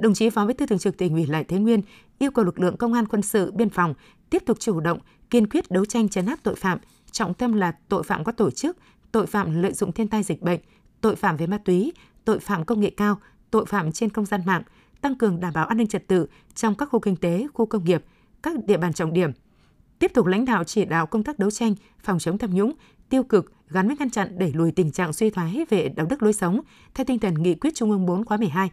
Đồng 0.00 0.14
chí 0.14 0.30
Phó 0.30 0.46
Bí 0.46 0.54
thư 0.54 0.66
Thường 0.66 0.78
trực 0.78 0.98
Tỉnh 0.98 1.12
ủy 1.12 1.26
Lại 1.26 1.44
Thế 1.44 1.58
Nguyên 1.58 1.80
yêu 2.18 2.30
cầu 2.30 2.44
lực 2.44 2.60
lượng 2.60 2.76
công 2.76 2.92
an 2.92 3.06
quân 3.06 3.22
sự 3.22 3.52
biên 3.52 3.70
phòng 3.70 3.94
tiếp 4.30 4.42
tục 4.46 4.60
chủ 4.60 4.80
động, 4.80 4.98
kiên 5.30 5.46
quyết 5.46 5.70
đấu 5.70 5.84
tranh 5.84 6.08
chấn 6.08 6.26
áp 6.26 6.38
tội 6.42 6.54
phạm, 6.54 6.78
trọng 7.10 7.34
tâm 7.34 7.52
là 7.52 7.72
tội 7.88 8.02
phạm 8.02 8.24
có 8.24 8.32
tổ 8.32 8.50
chức, 8.50 8.76
tội 9.12 9.26
phạm 9.26 9.62
lợi 9.62 9.72
dụng 9.72 9.92
thiên 9.92 10.08
tai 10.08 10.22
dịch 10.22 10.42
bệnh, 10.42 10.60
tội 11.00 11.16
phạm 11.16 11.36
về 11.36 11.46
ma 11.46 11.58
túy, 11.58 11.92
tội 12.24 12.38
phạm 12.38 12.64
công 12.64 12.80
nghệ 12.80 12.90
cao, 12.90 13.18
tội 13.50 13.66
phạm 13.66 13.92
trên 13.92 14.10
không 14.10 14.26
gian 14.26 14.40
mạng, 14.46 14.62
tăng 15.00 15.14
cường 15.14 15.40
đảm 15.40 15.52
bảo 15.54 15.66
an 15.66 15.78
ninh 15.78 15.86
trật 15.86 16.06
tự 16.06 16.26
trong 16.54 16.74
các 16.74 16.86
khu 16.86 17.00
kinh 17.00 17.16
tế, 17.16 17.46
khu 17.54 17.66
công 17.66 17.84
nghiệp, 17.84 18.04
các 18.42 18.64
địa 18.66 18.76
bàn 18.76 18.92
trọng 18.92 19.12
điểm. 19.12 19.30
Tiếp 19.98 20.10
tục 20.14 20.26
lãnh 20.26 20.44
đạo 20.44 20.64
chỉ 20.64 20.84
đạo 20.84 21.06
công 21.06 21.22
tác 21.22 21.38
đấu 21.38 21.50
tranh, 21.50 21.74
phòng 22.02 22.18
chống 22.18 22.38
tham 22.38 22.54
nhũng, 22.54 22.72
tiêu 23.08 23.22
cực 23.22 23.52
gắn 23.68 23.86
với 23.86 23.96
ngăn 23.98 24.10
chặn 24.10 24.38
đẩy 24.38 24.52
lùi 24.52 24.72
tình 24.72 24.90
trạng 24.92 25.12
suy 25.12 25.30
thoái 25.30 25.66
về 25.70 25.88
đạo 25.96 26.06
đức 26.10 26.22
lối 26.22 26.32
sống 26.32 26.60
theo 26.94 27.04
tinh 27.04 27.18
thần 27.18 27.34
nghị 27.34 27.54
quyết 27.54 27.74
Trung 27.74 27.90
ương 27.90 28.06
4 28.06 28.24
khóa 28.24 28.36
12, 28.36 28.70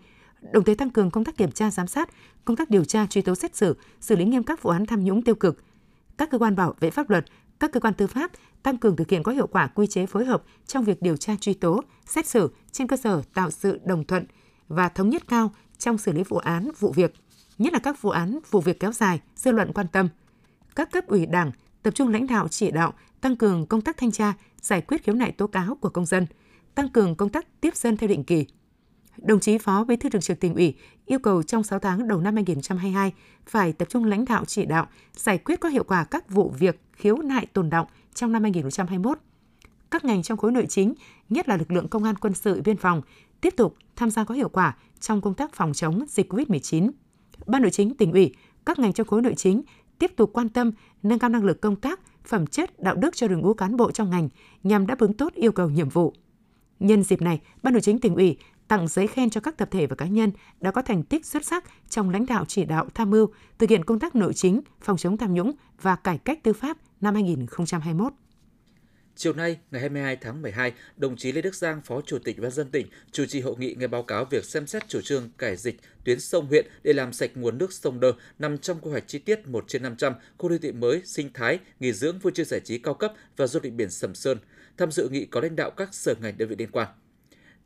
đồng 0.51 0.63
thời 0.63 0.75
tăng 0.75 0.90
cường 0.90 1.12
công 1.12 1.24
tác 1.24 1.38
kiểm 1.38 1.51
tra 1.51 1.72
giám 1.72 1.88
sát, 1.88 2.10
công 2.45 2.56
tác 2.56 2.69
điều 2.69 2.84
tra 2.86 3.06
truy 3.06 3.22
tố 3.22 3.36
xét 3.36 3.56
xử, 3.56 3.78
xử 4.00 4.16
lý 4.16 4.25
nghiêm 4.25 4.44
các 4.44 4.63
vụ 4.63 4.69
án 4.69 4.86
tham 4.86 5.04
nhũng 5.04 5.22
tiêu 5.22 5.36
cực. 5.36 5.63
Các 6.18 6.30
cơ 6.31 6.38
quan 6.38 6.56
bảo 6.56 6.75
vệ 6.80 6.90
pháp 6.90 7.10
luật, 7.10 7.25
các 7.60 7.72
cơ 7.72 7.80
quan 7.80 7.94
tư 7.94 8.07
pháp 8.07 8.31
tăng 8.63 8.78
cường 8.78 8.95
thực 8.95 9.10
hiện 9.10 9.24
có 9.24 9.31
hiệu 9.31 9.48
quả 9.48 9.68
quy 9.68 9.88
chế 9.88 10.06
phối 10.06 10.25
hợp 10.25 10.44
trong 10.68 10.84
việc 10.84 11.01
điều 11.01 11.18
tra 11.18 11.36
truy 11.42 11.54
tố, 11.54 11.81
xét 12.06 12.28
xử 12.28 12.51
trên 12.72 12.88
cơ 12.88 12.98
sở 12.98 13.22
tạo 13.34 13.51
sự 13.51 13.80
đồng 13.86 14.04
thuận 14.06 14.25
và 14.68 14.90
thống 14.90 15.10
nhất 15.10 15.24
cao 15.28 15.52
trong 15.78 15.97
xử 15.97 16.12
lý 16.12 16.23
vụ 16.23 16.38
án, 16.38 16.71
vụ 16.80 16.92
việc, 16.92 17.14
nhất 17.57 17.73
là 17.73 17.80
các 17.80 18.02
vụ 18.02 18.09
án, 18.09 18.40
vụ 18.52 18.62
việc 18.62 18.80
kéo 18.80 18.92
dài, 18.92 19.19
dư 19.35 19.52
luận 19.52 19.73
quan 19.73 19.88
tâm. 19.88 20.09
Các 20.76 20.92
cấp 20.92 21.07
ủy 21.07 21.26
Đảng 21.26 21.52
tập 21.83 21.95
trung 21.95 22.09
lãnh 22.09 22.28
đạo 22.28 22.47
chỉ 22.47 22.71
đạo 22.71 22.94
tăng 23.21 23.35
cường 23.35 23.66
công 23.66 23.81
tác 23.81 23.97
thanh 23.97 24.12
tra, 24.12 24.33
giải 24.62 24.81
quyết 24.81 25.04
khiếu 25.04 25.16
nại 25.16 25.31
tố 25.31 25.47
cáo 25.47 25.76
của 25.76 25.90
công 25.90 26.06
dân, 26.06 26.28
tăng 26.76 26.90
cường 26.90 27.16
công 27.16 27.30
tác 27.30 27.62
tiếp 27.62 27.76
dân 27.76 27.97
theo 27.97 28.07
định 28.07 28.23
kỳ. 28.23 28.45
Đồng 29.23 29.39
chí 29.39 29.57
Phó 29.57 29.83
Bí 29.83 29.95
thư 29.95 30.09
Thường 30.09 30.21
trực 30.21 30.39
Tỉnh 30.39 30.56
ủy 30.56 30.75
yêu 31.06 31.19
cầu 31.19 31.44
trong 31.44 31.63
6 31.63 31.80
tháng 31.80 32.07
đầu 32.07 32.21
năm 32.21 32.35
2022 32.35 33.13
phải 33.45 33.73
tập 33.73 33.89
trung 33.89 34.06
lãnh 34.06 34.25
đạo 34.25 34.45
chỉ 34.45 34.65
đạo 34.65 34.87
giải 35.13 35.37
quyết 35.37 35.59
có 35.59 35.69
hiệu 35.69 35.83
quả 35.83 36.03
các 36.03 36.30
vụ 36.30 36.53
việc 36.59 36.81
khiếu 36.94 37.18
nại 37.18 37.45
tồn 37.45 37.69
động 37.69 37.87
trong 38.13 38.31
năm 38.31 38.44
2021. 38.44 39.18
Các 39.92 40.06
ngành 40.06 40.23
trong 40.23 40.37
khối 40.37 40.51
nội 40.51 40.65
chính, 40.69 40.94
nhất 41.30 41.49
là 41.49 41.57
lực 41.57 41.71
lượng 41.71 41.87
công 41.87 42.03
an 42.03 42.15
quân 42.15 42.33
sự 42.33 42.61
biên 42.65 42.77
phòng, 42.77 43.01
tiếp 43.42 43.53
tục 43.57 43.75
tham 43.95 44.09
gia 44.09 44.23
có 44.23 44.35
hiệu 44.35 44.49
quả 44.49 44.77
trong 44.99 45.21
công 45.21 45.33
tác 45.33 45.53
phòng 45.53 45.73
chống 45.73 46.06
dịch 46.07 46.33
COVID-19. 46.33 46.92
Ban 47.45 47.61
nội 47.61 47.71
chính 47.71 47.95
tỉnh 47.95 48.11
ủy, 48.11 48.33
các 48.65 48.80
ngành 48.80 48.94
trong 48.94 49.07
khối 49.07 49.21
nội 49.21 49.33
chính 49.37 49.61
tiếp 49.99 50.11
tục 50.15 50.30
quan 50.33 50.49
tâm 50.49 50.71
nâng 51.03 51.19
cao 51.19 51.30
năng 51.30 51.44
lực 51.44 51.61
công 51.61 51.75
tác, 51.75 51.99
phẩm 52.25 52.47
chất, 52.47 52.80
đạo 52.80 52.95
đức 52.95 53.15
cho 53.15 53.27
đội 53.27 53.37
ngũ 53.37 53.53
cán 53.53 53.77
bộ 53.77 53.92
trong 53.92 54.09
ngành 54.09 54.30
nhằm 54.63 54.87
đáp 54.87 54.99
ứng 54.99 55.13
tốt 55.13 55.33
yêu 55.33 55.51
cầu 55.51 55.69
nhiệm 55.69 55.89
vụ. 55.89 56.13
Nhân 56.80 57.03
dịp 57.03 57.21
này, 57.21 57.42
Ban 57.63 57.73
nội 57.73 57.81
chính 57.81 57.99
tỉnh 57.99 58.15
ủy 58.15 58.37
tặng 58.73 58.87
giấy 58.87 59.07
khen 59.07 59.30
cho 59.30 59.42
các 59.42 59.57
tập 59.57 59.68
thể 59.71 59.87
và 59.87 59.95
cá 59.95 60.06
nhân 60.06 60.31
đã 60.61 60.71
có 60.71 60.81
thành 60.81 61.03
tích 61.03 61.25
xuất 61.25 61.45
sắc 61.45 61.63
trong 61.89 62.09
lãnh 62.09 62.25
đạo 62.25 62.45
chỉ 62.47 62.65
đạo 62.65 62.87
tham 62.94 63.09
mưu 63.09 63.27
thực 63.59 63.69
hiện 63.69 63.83
công 63.83 63.99
tác 63.99 64.15
nội 64.15 64.33
chính, 64.33 64.61
phòng 64.81 64.97
chống 64.97 65.18
tham 65.18 65.33
nhũng 65.33 65.51
và 65.81 65.95
cải 65.95 66.18
cách 66.18 66.39
tư 66.44 66.53
pháp 66.53 66.77
năm 67.01 67.13
2021. 67.13 68.13
Chiều 69.15 69.33
nay, 69.33 69.59
ngày 69.71 69.81
22 69.81 70.15
tháng 70.15 70.42
12, 70.42 70.73
đồng 70.97 71.15
chí 71.15 71.31
Lê 71.31 71.42
Đức 71.42 71.56
Giang, 71.56 71.81
Phó 71.81 72.01
Chủ 72.01 72.19
tịch 72.19 72.42
Ban 72.42 72.51
dân 72.51 72.71
tỉnh, 72.71 72.87
chủ 73.11 73.25
trì 73.25 73.42
hội 73.42 73.56
nghị 73.57 73.75
nghe 73.80 73.87
báo 73.87 74.03
cáo 74.03 74.25
việc 74.25 74.45
xem 74.45 74.68
xét 74.68 74.87
chủ 74.87 75.01
trương 75.01 75.30
cải 75.37 75.56
dịch 75.56 75.80
tuyến 76.06 76.19
sông 76.19 76.47
huyện 76.47 76.65
để 76.83 76.94
làm 76.94 77.13
sạch 77.13 77.31
nguồn 77.35 77.57
nước 77.57 77.73
sông 77.73 77.99
Đơ 77.99 78.13
nằm 78.39 78.57
trong 78.57 78.80
quy 78.81 78.92
hoạch 78.92 79.07
chi 79.07 79.19
tiết 79.19 79.47
1 79.47 79.63
trên 79.68 79.83
500 79.83 80.13
khu 80.37 80.49
đô 80.49 80.57
thị 80.57 80.71
mới, 80.71 81.01
sinh 81.06 81.33
thái, 81.33 81.59
nghỉ 81.80 81.94
dưỡng, 81.94 82.19
vui 82.19 82.33
chơi 82.35 82.45
giải 82.45 82.59
trí 82.59 82.77
cao 82.77 82.94
cấp 82.94 83.13
và 83.37 83.47
du 83.47 83.59
lịch 83.63 83.73
biển 83.73 83.89
Sầm 83.89 84.15
Sơn. 84.15 84.37
Tham 84.77 84.92
dự 84.92 85.09
nghị 85.09 85.25
có 85.25 85.42
lãnh 85.42 85.56
đạo 85.56 85.71
các 85.71 85.94
sở 85.94 86.15
ngành 86.21 86.37
đơn 86.37 86.49
vị 86.49 86.56
liên 86.59 86.71
quan. 86.71 86.87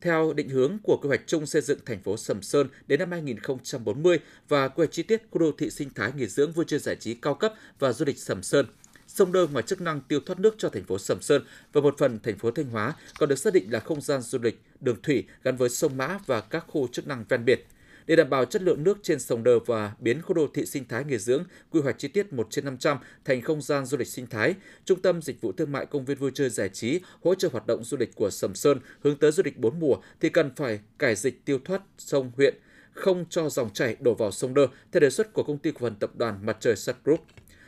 Theo 0.02 0.34
định 0.34 0.50
hướng 0.50 0.78
của 0.84 0.98
quy 0.98 1.08
hoạch 1.08 1.22
chung 1.28 1.46
xây 1.46 1.62
dựng 1.62 1.80
thành 1.86 2.02
phố 2.04 2.18
Sầm 2.18 2.42
Sơn 2.42 2.68
đến 2.88 3.00
năm 3.00 3.12
2040 3.12 4.20
và 4.48 4.68
quy 4.68 4.74
hoạch 4.78 4.92
chi 4.92 5.04
tiết 5.04 5.22
khu 5.32 5.40
đô 5.40 5.52
thị 5.58 5.70
sinh 5.70 5.90
thái 5.96 6.12
nghỉ 6.16 6.26
dưỡng 6.26 6.52
vui 6.52 6.66
chơi 6.68 6.80
giải 6.80 6.96
trí 6.96 7.14
cao 7.14 7.34
cấp 7.36 7.54
và 7.80 7.94
du 7.94 8.06
lịch 8.06 8.20
Sầm 8.20 8.44
Sơn, 8.44 8.66
Sông 9.08 9.32
Đơ 9.32 9.48
ngoài 9.48 9.64
chức 9.68 9.82
năng 9.82 10.02
tiêu 10.02 10.20
thoát 10.26 10.40
nước 10.40 10.56
cho 10.58 10.70
thành 10.70 10.84
phố 10.84 10.98
Sầm 10.98 11.22
Sơn 11.22 11.44
và 11.74 11.82
một 11.82 11.96
phần 11.98 12.20
thành 12.24 12.38
phố 12.38 12.52
Thanh 12.52 12.70
Hóa 12.70 12.94
còn 13.20 13.30
được 13.30 13.40
xác 13.40 13.54
định 13.54 13.72
là 13.72 13.80
không 13.80 14.02
gian 14.02 14.22
du 14.22 14.40
lịch 14.42 14.60
đường 14.80 15.02
thủy 15.04 15.24
gắn 15.44 15.58
với 15.58 15.70
sông 15.70 15.98
Mã 15.98 16.20
và 16.26 16.42
các 16.42 16.66
khu 16.68 16.88
chức 16.88 17.08
năng 17.08 17.26
ven 17.30 17.46
biển. 17.46 17.60
Để 18.08 18.16
đảm 18.16 18.30
bảo 18.30 18.46
chất 18.46 18.62
lượng 18.62 18.84
nước 18.84 18.98
trên 19.04 19.20
sông 19.20 19.44
Đờ 19.44 19.60
và 19.60 19.92
biến 20.00 20.22
khu 20.22 20.34
đô 20.34 20.48
thị 20.54 20.66
sinh 20.66 20.88
thái 20.88 21.04
nghỉ 21.04 21.18
dưỡng 21.18 21.44
quy 21.72 21.82
hoạch 21.82 21.98
chi 21.98 22.08
tiết 22.08 22.34
1 22.34 22.48
trên 22.50 22.66
500 22.66 22.98
thành 23.26 23.42
không 23.42 23.62
gian 23.62 23.86
du 23.86 23.98
lịch 23.98 24.08
sinh 24.08 24.28
thái, 24.28 24.56
Trung 24.86 25.02
tâm 25.02 25.22
Dịch 25.22 25.42
vụ 25.42 25.52
Thương 25.52 25.72
mại 25.72 25.86
Công 25.86 26.06
viên 26.06 26.18
Vui 26.18 26.32
chơi 26.34 26.50
Giải 26.50 26.70
trí 26.70 27.00
hỗ 27.24 27.36
trợ 27.36 27.50
hoạt 27.52 27.68
động 27.68 27.84
du 27.84 27.98
lịch 27.98 28.16
của 28.16 28.30
Sầm 28.30 28.56
Sơn 28.56 28.80
hướng 29.04 29.18
tới 29.18 29.32
du 29.32 29.44
lịch 29.44 29.58
bốn 29.58 29.80
mùa 29.80 29.96
thì 30.20 30.30
cần 30.30 30.52
phải 30.56 30.80
cải 31.00 31.16
dịch 31.16 31.46
tiêu 31.46 31.60
thoát 31.66 31.82
sông 31.98 32.32
huyện, 32.36 32.56
không 32.94 33.26
cho 33.30 33.50
dòng 33.50 33.70
chảy 33.74 33.96
đổ 34.00 34.14
vào 34.14 34.32
sông 34.32 34.54
Đơ 34.54 34.68
theo 34.92 35.00
đề 35.00 35.10
xuất 35.10 35.34
của 35.34 35.44
công 35.44 35.58
ty 35.58 35.72
cổ 35.72 35.80
phần 35.80 35.96
tập 35.96 36.12
đoàn 36.16 36.46
Mặt 36.46 36.58
trời 36.60 36.76
Sun 36.76 36.96
Group. 37.04 37.20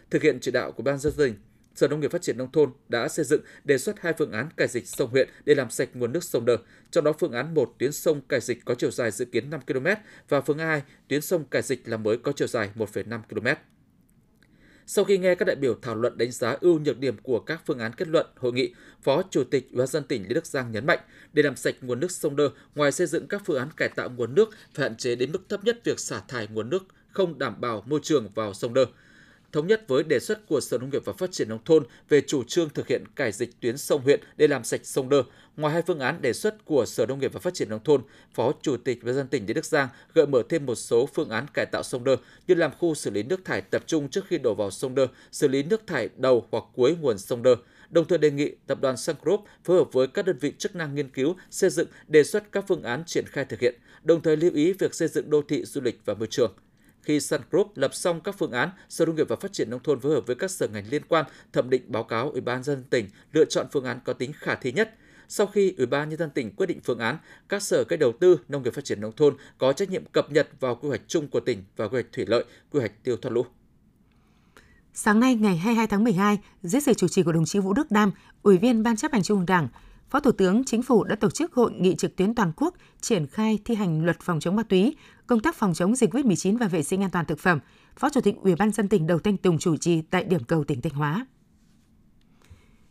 Thực 0.09 0.21
hiện 0.21 0.39
chỉ 0.41 0.51
đạo 0.51 0.71
của 0.71 0.83
Ban 0.83 0.97
dân 0.97 1.13
tỉnh, 1.17 1.33
Sở 1.75 1.87
Nông 1.87 1.99
nghiệp 1.99 2.11
Phát 2.11 2.21
triển 2.21 2.37
Nông 2.37 2.51
thôn 2.51 2.71
đã 2.89 3.07
xây 3.07 3.25
dựng 3.25 3.41
đề 3.63 3.77
xuất 3.77 3.99
hai 3.99 4.13
phương 4.13 4.31
án 4.31 4.49
cải 4.57 4.67
dịch 4.67 4.87
sông 4.87 5.09
huyện 5.09 5.29
để 5.45 5.55
làm 5.55 5.69
sạch 5.69 5.89
nguồn 5.93 6.13
nước 6.13 6.23
sông 6.23 6.45
Đơ. 6.45 6.57
Trong 6.91 7.03
đó 7.03 7.13
phương 7.19 7.31
án 7.31 7.53
1 7.53 7.75
tuyến 7.79 7.91
sông 7.91 8.21
cải 8.21 8.39
dịch 8.41 8.65
có 8.65 8.75
chiều 8.75 8.91
dài 8.91 9.11
dự 9.11 9.25
kiến 9.25 9.49
5 9.49 9.61
km 9.67 9.87
và 10.29 10.41
phương 10.41 10.57
án 10.57 10.67
2 10.67 10.81
tuyến 11.07 11.21
sông 11.21 11.45
cải 11.45 11.61
dịch 11.61 11.81
làm 11.85 12.03
mới 12.03 12.17
có 12.17 12.31
chiều 12.31 12.47
dài 12.47 12.69
1,5 12.75 13.21
km. 13.29 13.47
Sau 14.91 15.05
khi 15.05 15.17
nghe 15.17 15.35
các 15.35 15.45
đại 15.45 15.55
biểu 15.55 15.75
thảo 15.81 15.95
luận 15.95 16.17
đánh 16.17 16.31
giá 16.31 16.57
ưu 16.61 16.79
nhược 16.79 16.99
điểm 16.99 17.17
của 17.23 17.39
các 17.39 17.61
phương 17.65 17.79
án 17.79 17.93
kết 17.93 18.07
luận 18.07 18.25
hội 18.35 18.53
nghị, 18.53 18.73
Phó 19.01 19.23
Chủ 19.29 19.43
tịch 19.43 19.67
Ủy 19.71 19.77
ban 19.77 19.87
dân 19.87 20.03
tỉnh 20.03 20.23
Lê 20.23 20.33
Đức 20.33 20.45
Giang 20.45 20.71
nhấn 20.71 20.85
mạnh, 20.85 20.99
để 21.33 21.43
làm 21.43 21.55
sạch 21.55 21.75
nguồn 21.81 21.99
nước 21.99 22.11
sông 22.11 22.35
Đơ, 22.35 22.49
ngoài 22.75 22.91
xây 22.91 23.07
dựng 23.07 23.27
các 23.27 23.41
phương 23.45 23.59
án 23.59 23.69
cải 23.77 23.89
tạo 23.89 24.09
nguồn 24.09 24.35
nước 24.35 24.49
phải 24.73 24.89
hạn 24.89 24.97
chế 24.97 25.15
đến 25.15 25.31
mức 25.31 25.49
thấp 25.49 25.63
nhất 25.63 25.79
việc 25.83 25.99
xả 25.99 26.21
thải 26.27 26.47
nguồn 26.47 26.69
nước 26.69 26.83
không 27.11 27.39
đảm 27.39 27.61
bảo 27.61 27.83
môi 27.85 27.99
trường 28.03 28.29
vào 28.35 28.53
sông 28.53 28.73
Đơ 28.73 28.85
thống 29.51 29.67
nhất 29.67 29.87
với 29.87 30.03
đề 30.03 30.19
xuất 30.19 30.47
của 30.47 30.59
Sở 30.61 30.77
Nông 30.77 30.89
nghiệp 30.89 31.01
và 31.05 31.13
Phát 31.13 31.31
triển 31.31 31.49
Nông 31.49 31.63
thôn 31.65 31.83
về 32.09 32.21
chủ 32.27 32.43
trương 32.43 32.69
thực 32.69 32.87
hiện 32.87 33.03
cải 33.15 33.31
dịch 33.31 33.61
tuyến 33.61 33.77
sông 33.77 34.01
huyện 34.01 34.19
để 34.37 34.47
làm 34.47 34.63
sạch 34.63 34.81
sông 34.83 35.09
Đơ. 35.09 35.23
Ngoài 35.57 35.73
hai 35.73 35.81
phương 35.81 35.99
án 35.99 36.21
đề 36.21 36.33
xuất 36.33 36.65
của 36.65 36.85
Sở 36.85 37.05
Nông 37.05 37.19
nghiệp 37.19 37.33
và 37.33 37.39
Phát 37.39 37.53
triển 37.53 37.69
Nông 37.69 37.83
thôn, 37.83 38.01
Phó 38.33 38.51
Chủ 38.61 38.77
tịch 38.77 39.01
Ủy 39.01 39.05
ban 39.05 39.15
dân 39.15 39.27
tỉnh 39.27 39.45
Lê 39.47 39.53
Đức 39.53 39.65
Giang 39.65 39.87
gợi 40.13 40.27
mở 40.27 40.43
thêm 40.49 40.65
một 40.65 40.75
số 40.75 41.09
phương 41.13 41.29
án 41.29 41.45
cải 41.53 41.65
tạo 41.65 41.83
sông 41.83 42.03
Đơ 42.03 42.15
như 42.47 42.55
làm 42.55 42.71
khu 42.79 42.95
xử 42.95 43.09
lý 43.09 43.23
nước 43.23 43.45
thải 43.45 43.61
tập 43.61 43.83
trung 43.87 44.09
trước 44.09 44.25
khi 44.27 44.37
đổ 44.37 44.53
vào 44.53 44.71
sông 44.71 44.95
Đơ, 44.95 45.07
xử 45.31 45.47
lý 45.47 45.63
nước 45.63 45.87
thải 45.87 46.09
đầu 46.17 46.47
hoặc 46.51 46.63
cuối 46.75 46.95
nguồn 47.01 47.17
sông 47.17 47.43
Đơ, 47.43 47.55
đồng 47.89 48.07
thời 48.07 48.17
đề 48.17 48.31
nghị 48.31 48.51
tập 48.67 48.81
đoàn 48.81 48.97
Sun 48.97 49.15
Group 49.21 49.43
phối 49.63 49.77
hợp 49.77 49.93
với 49.93 50.07
các 50.07 50.25
đơn 50.25 50.37
vị 50.37 50.53
chức 50.57 50.75
năng 50.75 50.95
nghiên 50.95 51.09
cứu, 51.09 51.35
xây 51.51 51.69
dựng, 51.69 51.87
đề 52.07 52.23
xuất 52.23 52.51
các 52.51 52.65
phương 52.67 52.83
án 52.83 53.03
triển 53.05 53.25
khai 53.27 53.45
thực 53.45 53.59
hiện, 53.59 53.75
đồng 54.03 54.21
thời 54.21 54.37
lưu 54.37 54.51
ý 54.53 54.73
việc 54.73 54.93
xây 54.93 55.07
dựng 55.07 55.29
đô 55.29 55.41
thị 55.41 55.65
du 55.65 55.81
lịch 55.81 55.99
và 56.05 56.13
môi 56.13 56.27
trường. 56.27 56.51
Khi 57.03 57.19
Sun 57.19 57.41
Group 57.51 57.77
lập 57.77 57.93
xong 57.93 58.21
các 58.21 58.35
phương 58.37 58.51
án, 58.51 58.69
Sở 58.89 59.05
Nông 59.05 59.15
nghiệp 59.15 59.29
và 59.29 59.35
Phát 59.35 59.53
triển 59.53 59.69
nông 59.69 59.83
thôn 59.83 59.99
phối 59.99 60.11
hợp 60.11 60.27
với 60.27 60.35
các 60.35 60.51
sở 60.51 60.67
ngành 60.67 60.85
liên 60.89 61.01
quan 61.07 61.25
thẩm 61.53 61.69
định 61.69 61.81
báo 61.87 62.03
cáo 62.03 62.29
Ủy 62.31 62.41
ban 62.41 62.63
dân 62.63 62.83
tỉnh 62.89 63.09
lựa 63.33 63.45
chọn 63.45 63.67
phương 63.71 63.85
án 63.85 63.99
có 64.05 64.13
tính 64.13 64.31
khả 64.33 64.55
thi 64.55 64.71
nhất. 64.71 64.95
Sau 65.27 65.47
khi 65.47 65.73
Ủy 65.77 65.85
ban 65.85 66.09
nhân 66.09 66.19
dân 66.19 66.29
tỉnh 66.29 66.55
quyết 66.55 66.65
định 66.65 66.79
phương 66.83 66.99
án, 66.99 67.17
các 67.49 67.63
sở 67.63 67.83
cách 67.83 67.99
đầu 67.99 68.11
tư 68.19 68.39
nông 68.47 68.63
nghiệp 68.63 68.73
phát 68.73 68.85
triển 68.85 69.01
nông 69.01 69.15
thôn 69.15 69.35
có 69.57 69.73
trách 69.73 69.89
nhiệm 69.89 70.05
cập 70.05 70.31
nhật 70.31 70.49
vào 70.59 70.75
quy 70.75 70.87
hoạch 70.89 71.01
chung 71.07 71.27
của 71.27 71.39
tỉnh 71.39 71.63
và 71.75 71.87
quy 71.87 71.91
hoạch 71.91 72.13
thủy 72.13 72.25
lợi, 72.27 72.43
quy 72.71 72.79
hoạch 72.79 73.03
tiêu 73.03 73.17
thoát 73.17 73.31
lũ. 73.31 73.45
Sáng 74.93 75.19
nay 75.19 75.35
ngày 75.35 75.57
22 75.57 75.87
tháng 75.87 76.03
12, 76.03 76.37
dưới 76.63 76.81
sự 76.81 76.93
chủ 76.93 77.07
trì 77.07 77.23
của 77.23 77.31
đồng 77.31 77.45
chí 77.45 77.59
Vũ 77.59 77.73
Đức 77.73 77.91
Đam, 77.91 78.11
Ủy 78.43 78.57
viên 78.57 78.83
Ban 78.83 78.95
chấp 78.95 79.11
hành 79.13 79.23
Trung 79.23 79.37
ương 79.37 79.45
Đảng, 79.45 79.67
Phó 80.09 80.19
Thủ 80.19 80.31
tướng 80.31 80.63
Chính 80.63 80.83
phủ 80.83 81.03
đã 81.03 81.15
tổ 81.15 81.29
chức 81.29 81.53
hội 81.53 81.71
nghị 81.71 81.95
trực 81.95 82.15
tuyến 82.15 82.35
toàn 82.35 82.51
quốc 82.55 82.75
triển 83.01 83.27
khai 83.27 83.59
thi 83.65 83.75
hành 83.75 84.05
luật 84.05 84.19
phòng 84.19 84.39
chống 84.39 84.55
ma 84.55 84.63
túy, 84.63 84.95
công 85.27 85.39
tác 85.39 85.55
phòng 85.55 85.73
chống 85.73 85.95
dịch 85.95 86.13
COVID-19 86.13 86.57
và 86.57 86.67
vệ 86.67 86.83
sinh 86.83 87.03
an 87.03 87.11
toàn 87.11 87.25
thực 87.25 87.39
phẩm. 87.39 87.59
Phó 87.95 88.09
Chủ 88.09 88.21
tịch 88.21 88.35
Ủy 88.41 88.55
ban 88.55 88.71
dân 88.71 88.87
tỉnh 88.87 89.07
Đầu 89.07 89.19
Thanh 89.19 89.37
Tùng 89.37 89.59
chủ 89.59 89.77
trì 89.77 90.01
tại 90.01 90.23
điểm 90.23 90.43
cầu 90.43 90.63
tỉnh 90.63 90.81
Thanh 90.81 90.93
Hóa. 90.93 91.25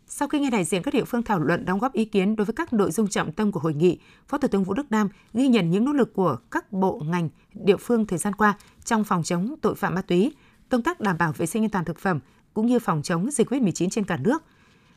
Sau 0.06 0.28
khi 0.28 0.40
nghe 0.40 0.50
đại 0.50 0.64
diện 0.64 0.82
các 0.82 0.94
địa 0.94 1.04
phương 1.04 1.22
thảo 1.22 1.38
luận 1.38 1.64
đóng 1.64 1.78
góp 1.78 1.92
ý 1.92 2.04
kiến 2.04 2.36
đối 2.36 2.44
với 2.44 2.54
các 2.54 2.72
nội 2.72 2.90
dung 2.90 3.08
trọng 3.08 3.32
tâm 3.32 3.52
của 3.52 3.60
hội 3.60 3.74
nghị, 3.74 3.98
Phó 4.28 4.38
Thủ 4.38 4.48
tướng 4.48 4.64
Vũ 4.64 4.74
Đức 4.74 4.90
Đam 4.90 5.08
ghi 5.34 5.48
nhận 5.48 5.70
những 5.70 5.84
nỗ 5.84 5.92
lực 5.92 6.14
của 6.14 6.36
các 6.50 6.72
bộ 6.72 7.02
ngành, 7.04 7.28
địa 7.54 7.76
phương 7.76 8.06
thời 8.06 8.18
gian 8.18 8.34
qua 8.34 8.58
trong 8.84 9.04
phòng 9.04 9.22
chống 9.22 9.54
tội 9.62 9.74
phạm 9.74 9.94
ma 9.94 10.02
túy, 10.02 10.32
công 10.68 10.82
tác 10.82 11.00
đảm 11.00 11.18
bảo 11.18 11.32
vệ 11.32 11.46
sinh 11.46 11.64
an 11.64 11.70
toàn 11.70 11.84
thực 11.84 11.98
phẩm 11.98 12.20
cũng 12.54 12.66
như 12.66 12.78
phòng 12.78 13.02
chống 13.02 13.30
dịch 13.30 13.50
COVID-19 13.50 13.88
trên 13.88 14.04
cả 14.04 14.16
nước. 14.16 14.42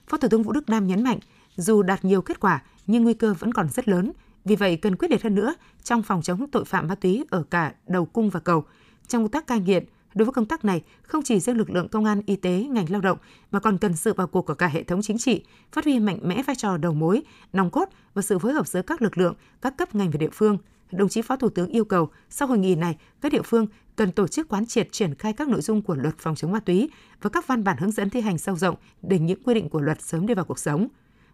Phó 0.08 0.18
Thủ 0.18 0.28
tướng 0.28 0.44
Vũ 0.44 0.52
Đức 0.52 0.70
Đam 0.70 0.88
nhấn 0.88 1.04
mạnh, 1.04 1.20
dù 1.62 1.82
đạt 1.82 2.06
nhiều 2.06 2.22
kết 2.22 2.40
quả 2.40 2.64
nhưng 2.88 3.04
nguy 3.04 3.14
cơ 3.14 3.34
vẫn 3.34 3.54
còn 3.54 3.70
rất 3.70 3.88
lớn, 3.88 4.12
vì 4.46 4.56
vậy 4.56 4.78
cần 4.78 4.96
quyết 4.96 5.12
liệt 5.12 5.24
hơn 5.24 5.36
nữa 5.36 5.54
trong 5.84 6.04
phòng 6.04 6.22
chống 6.22 6.48
tội 6.52 6.66
phạm 6.66 6.88
ma 6.88 6.96
túy 6.96 7.26
ở 7.30 7.44
cả 7.44 7.74
đầu 7.88 8.06
cung 8.06 8.30
và 8.30 8.40
cầu. 8.40 8.64
Trong 9.08 9.24
công 9.24 9.32
tác 9.32 9.48
cai 9.48 9.60
nghiện, 9.60 9.86
đối 10.14 10.26
với 10.26 10.34
công 10.34 10.46
tác 10.46 10.66
này 10.66 10.84
không 11.02 11.24
chỉ 11.24 11.40
riêng 11.40 11.58
lực 11.58 11.70
lượng 11.70 11.88
công 11.88 12.06
an, 12.06 12.22
y 12.26 12.36
tế, 12.36 12.68
ngành 12.70 12.92
lao 12.92 13.02
động 13.02 13.18
mà 13.52 13.60
còn 13.60 13.78
cần 13.78 13.96
sự 13.96 14.14
vào 14.14 14.28
cuộc 14.28 14.42
của 14.42 14.54
cả 14.54 14.68
hệ 14.68 14.84
thống 14.84 15.02
chính 15.02 15.18
trị, 15.18 15.44
phát 15.72 15.86
huy 15.86 16.00
mạnh 16.00 16.20
mẽ 16.24 16.44
vai 16.44 16.56
trò 16.56 16.78
đầu 16.78 16.94
mối, 16.94 17.22
nòng 17.54 17.70
cốt 17.70 17.90
và 18.14 18.22
sự 18.22 18.40
phối 18.40 18.54
hợp 18.54 18.68
giữa 18.68 18.82
các 18.82 19.02
lực 19.02 19.18
lượng, 19.18 19.34
các 19.62 19.78
cấp 19.78 19.96
ngành 19.96 20.12
và 20.12 20.18
địa 20.18 20.30
phương. 20.34 20.58
Đồng 20.92 21.10
chí 21.10 21.22
Phó 21.22 21.36
Thủ 21.36 21.50
tướng 21.50 21.70
yêu 21.70 21.86
cầu 21.86 22.10
sau 22.30 22.48
hội 22.48 22.58
nghị 22.58 22.76
này, 22.76 22.98
các 23.22 23.32
địa 23.32 23.42
phương 23.42 23.68
cần 23.96 24.12
tổ 24.12 24.28
chức 24.28 24.48
quán 24.48 24.66
triệt 24.66 24.88
triển 24.92 25.16
khai 25.16 25.34
các 25.34 25.48
nội 25.48 25.62
dung 25.62 25.82
của 25.82 25.96
luật 25.96 26.18
phòng 26.18 26.36
chống 26.36 26.52
ma 26.52 26.60
túy 26.60 26.90
và 27.22 27.30
các 27.30 27.48
văn 27.48 27.64
bản 27.64 27.78
hướng 27.80 27.92
dẫn 27.92 28.10
thi 28.10 28.22
hành 28.22 28.38
sâu 28.38 28.56
rộng 28.56 28.76
để 29.02 29.20
những 29.20 29.44
quy 29.44 29.54
định 29.54 29.70
của 29.70 29.82
luật 29.82 30.02
sớm 30.02 30.28
đi 30.28 30.34
vào 30.34 30.46
cuộc 30.46 30.60
sống 30.60 30.88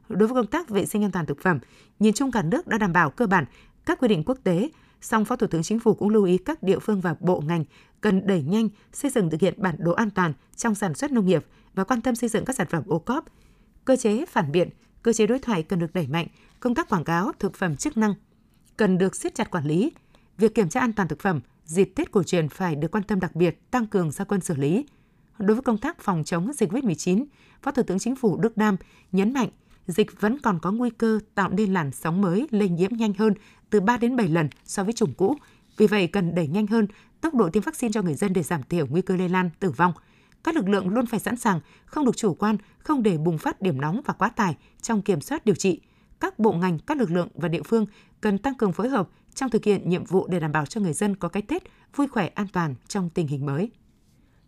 đối 0.10 0.28
với 0.28 0.36
công 0.36 0.52
tác 0.52 0.70
vệ 0.70 0.86
sinh 0.86 1.04
an 1.04 1.12
toàn 1.12 1.26
thực 1.26 1.42
phẩm, 1.42 1.60
nhìn 2.00 2.14
chung 2.14 2.32
cả 2.32 2.42
nước 2.42 2.68
đã 2.68 2.78
đảm 2.78 2.94
bảo 2.94 3.10
cơ 3.10 3.28
bản 3.28 3.46
các 3.86 4.00
quy 4.00 4.08
định 4.08 4.24
quốc 4.26 4.38
tế, 4.44 4.70
song 5.02 5.26
Phó 5.26 5.36
Thủ 5.36 5.48
tướng 5.48 5.64
Chính 5.64 5.80
phủ 5.80 5.94
cũng 5.94 6.10
lưu 6.10 6.24
ý 6.24 6.38
các 6.38 6.64
địa 6.64 6.80
phương 6.80 7.02
và 7.02 7.16
bộ 7.20 7.42
ngành 7.42 7.66
cần 8.02 8.28
đẩy 8.28 8.42
nhanh 8.42 8.70
xây 8.94 9.12
dựng 9.12 9.30
thực 9.30 9.42
hiện 9.42 9.54
bản 9.58 9.76
đồ 9.78 9.92
an 9.92 10.10
toàn 10.10 10.34
trong 10.56 10.76
sản 10.76 10.94
xuất 10.94 11.12
nông 11.12 11.26
nghiệp 11.26 11.46
và 11.74 11.84
quan 11.84 12.02
tâm 12.02 12.16
xây 12.16 12.30
dựng 12.30 12.46
các 12.46 12.56
sản 12.56 12.68
phẩm 12.70 12.84
ô 12.88 13.00
cóp. 13.00 13.26
Cơ 13.86 13.96
chế 13.96 14.26
phản 14.26 14.52
biện, 14.52 14.70
cơ 15.04 15.14
chế 15.14 15.28
đối 15.28 15.40
thoại 15.40 15.64
cần 15.64 15.80
được 15.80 15.94
đẩy 15.94 16.08
mạnh, 16.08 16.28
công 16.60 16.76
tác 16.76 16.90
quảng 16.90 17.04
cáo 17.04 17.32
thực 17.40 17.56
phẩm 17.56 17.76
chức 17.76 17.98
năng 17.98 18.14
cần 18.78 18.98
được 18.98 19.16
siết 19.16 19.36
chặt 19.36 19.52
quản 19.52 19.66
lý. 19.66 19.92
Việc 20.38 20.56
kiểm 20.56 20.70
tra 20.70 20.80
an 20.80 20.94
toàn 20.94 21.08
thực 21.08 21.20
phẩm 21.20 21.42
dịp 21.66 21.92
Tết 21.96 22.12
cổ 22.12 22.24
truyền 22.24 22.50
phải 22.50 22.76
được 22.76 22.92
quan 22.92 23.04
tâm 23.04 23.20
đặc 23.20 23.36
biệt, 23.36 23.72
tăng 23.72 23.88
cường 23.88 24.12
gia 24.12 24.26
quân 24.26 24.42
xử 24.42 24.56
lý. 24.56 24.86
Đối 25.38 25.56
với 25.56 25.64
công 25.64 25.78
tác 25.78 26.02
phòng 26.02 26.24
chống 26.24 26.54
dịch 26.54 26.72
COVID-19, 26.72 27.26
Phó 27.62 27.72
Thủ 27.72 27.84
tướng 27.84 28.00
Chính 28.00 28.16
phủ 28.16 28.38
Đức 28.38 28.58
Đam 28.58 28.78
nhấn 29.12 29.34
mạnh 29.34 29.50
dịch 29.88 30.22
vẫn 30.22 30.40
còn 30.40 30.60
có 30.60 30.72
nguy 30.72 30.90
cơ 30.90 31.20
tạo 31.36 31.50
nên 31.50 31.74
làn 31.74 31.92
sóng 31.92 32.22
mới 32.22 32.48
lây 32.52 32.70
nhiễm 32.70 32.92
nhanh 32.94 33.14
hơn 33.14 33.34
từ 33.70 33.82
3 33.82 33.98
đến 33.98 34.16
7 34.16 34.28
lần 34.28 34.50
so 34.64 34.84
với 34.84 34.94
chủng 34.94 35.14
cũ. 35.14 35.36
Vì 35.78 35.88
vậy, 35.88 36.08
cần 36.08 36.36
đẩy 36.36 36.48
nhanh 36.48 36.68
hơn 36.68 36.88
tốc 37.22 37.36
độ 37.36 37.50
tiêm 37.50 37.64
vaccine 37.64 37.92
cho 37.94 38.02
người 38.02 38.14
dân 38.14 38.34
để 38.34 38.44
giảm 38.44 38.64
thiểu 38.64 38.88
nguy 38.88 39.02
cơ 39.02 39.16
lây 39.16 39.30
lan, 39.30 39.50
tử 39.60 39.70
vong. 39.70 39.94
Các 40.44 40.56
lực 40.56 40.70
lượng 40.70 40.90
luôn 40.90 41.06
phải 41.06 41.20
sẵn 41.20 41.38
sàng, 41.38 41.60
không 41.86 42.06
được 42.06 42.18
chủ 42.18 42.34
quan, 42.34 42.58
không 42.80 43.04
để 43.04 43.18
bùng 43.18 43.38
phát 43.38 43.62
điểm 43.62 43.82
nóng 43.82 44.02
và 44.06 44.14
quá 44.14 44.30
tải 44.30 44.56
trong 44.82 45.02
kiểm 45.02 45.22
soát 45.22 45.46
điều 45.46 45.56
trị. 45.56 45.82
Các 46.20 46.40
bộ 46.40 46.52
ngành, 46.52 46.80
các 46.80 46.98
lực 46.98 47.12
lượng 47.12 47.30
và 47.34 47.48
địa 47.48 47.64
phương 47.64 47.86
cần 48.22 48.38
tăng 48.38 48.56
cường 48.56 48.74
phối 48.74 48.90
hợp 48.90 49.10
trong 49.36 49.50
thực 49.50 49.64
hiện 49.64 49.90
nhiệm 49.90 50.04
vụ 50.04 50.28
để 50.28 50.40
đảm 50.40 50.52
bảo 50.52 50.66
cho 50.66 50.82
người 50.82 50.94
dân 50.94 51.16
có 51.16 51.28
cái 51.28 51.44
Tết 51.44 51.64
vui 51.96 52.08
khỏe 52.08 52.28
an 52.28 52.48
toàn 52.54 52.76
trong 52.88 53.10
tình 53.10 53.28
hình 53.28 53.46
mới. 53.46 53.72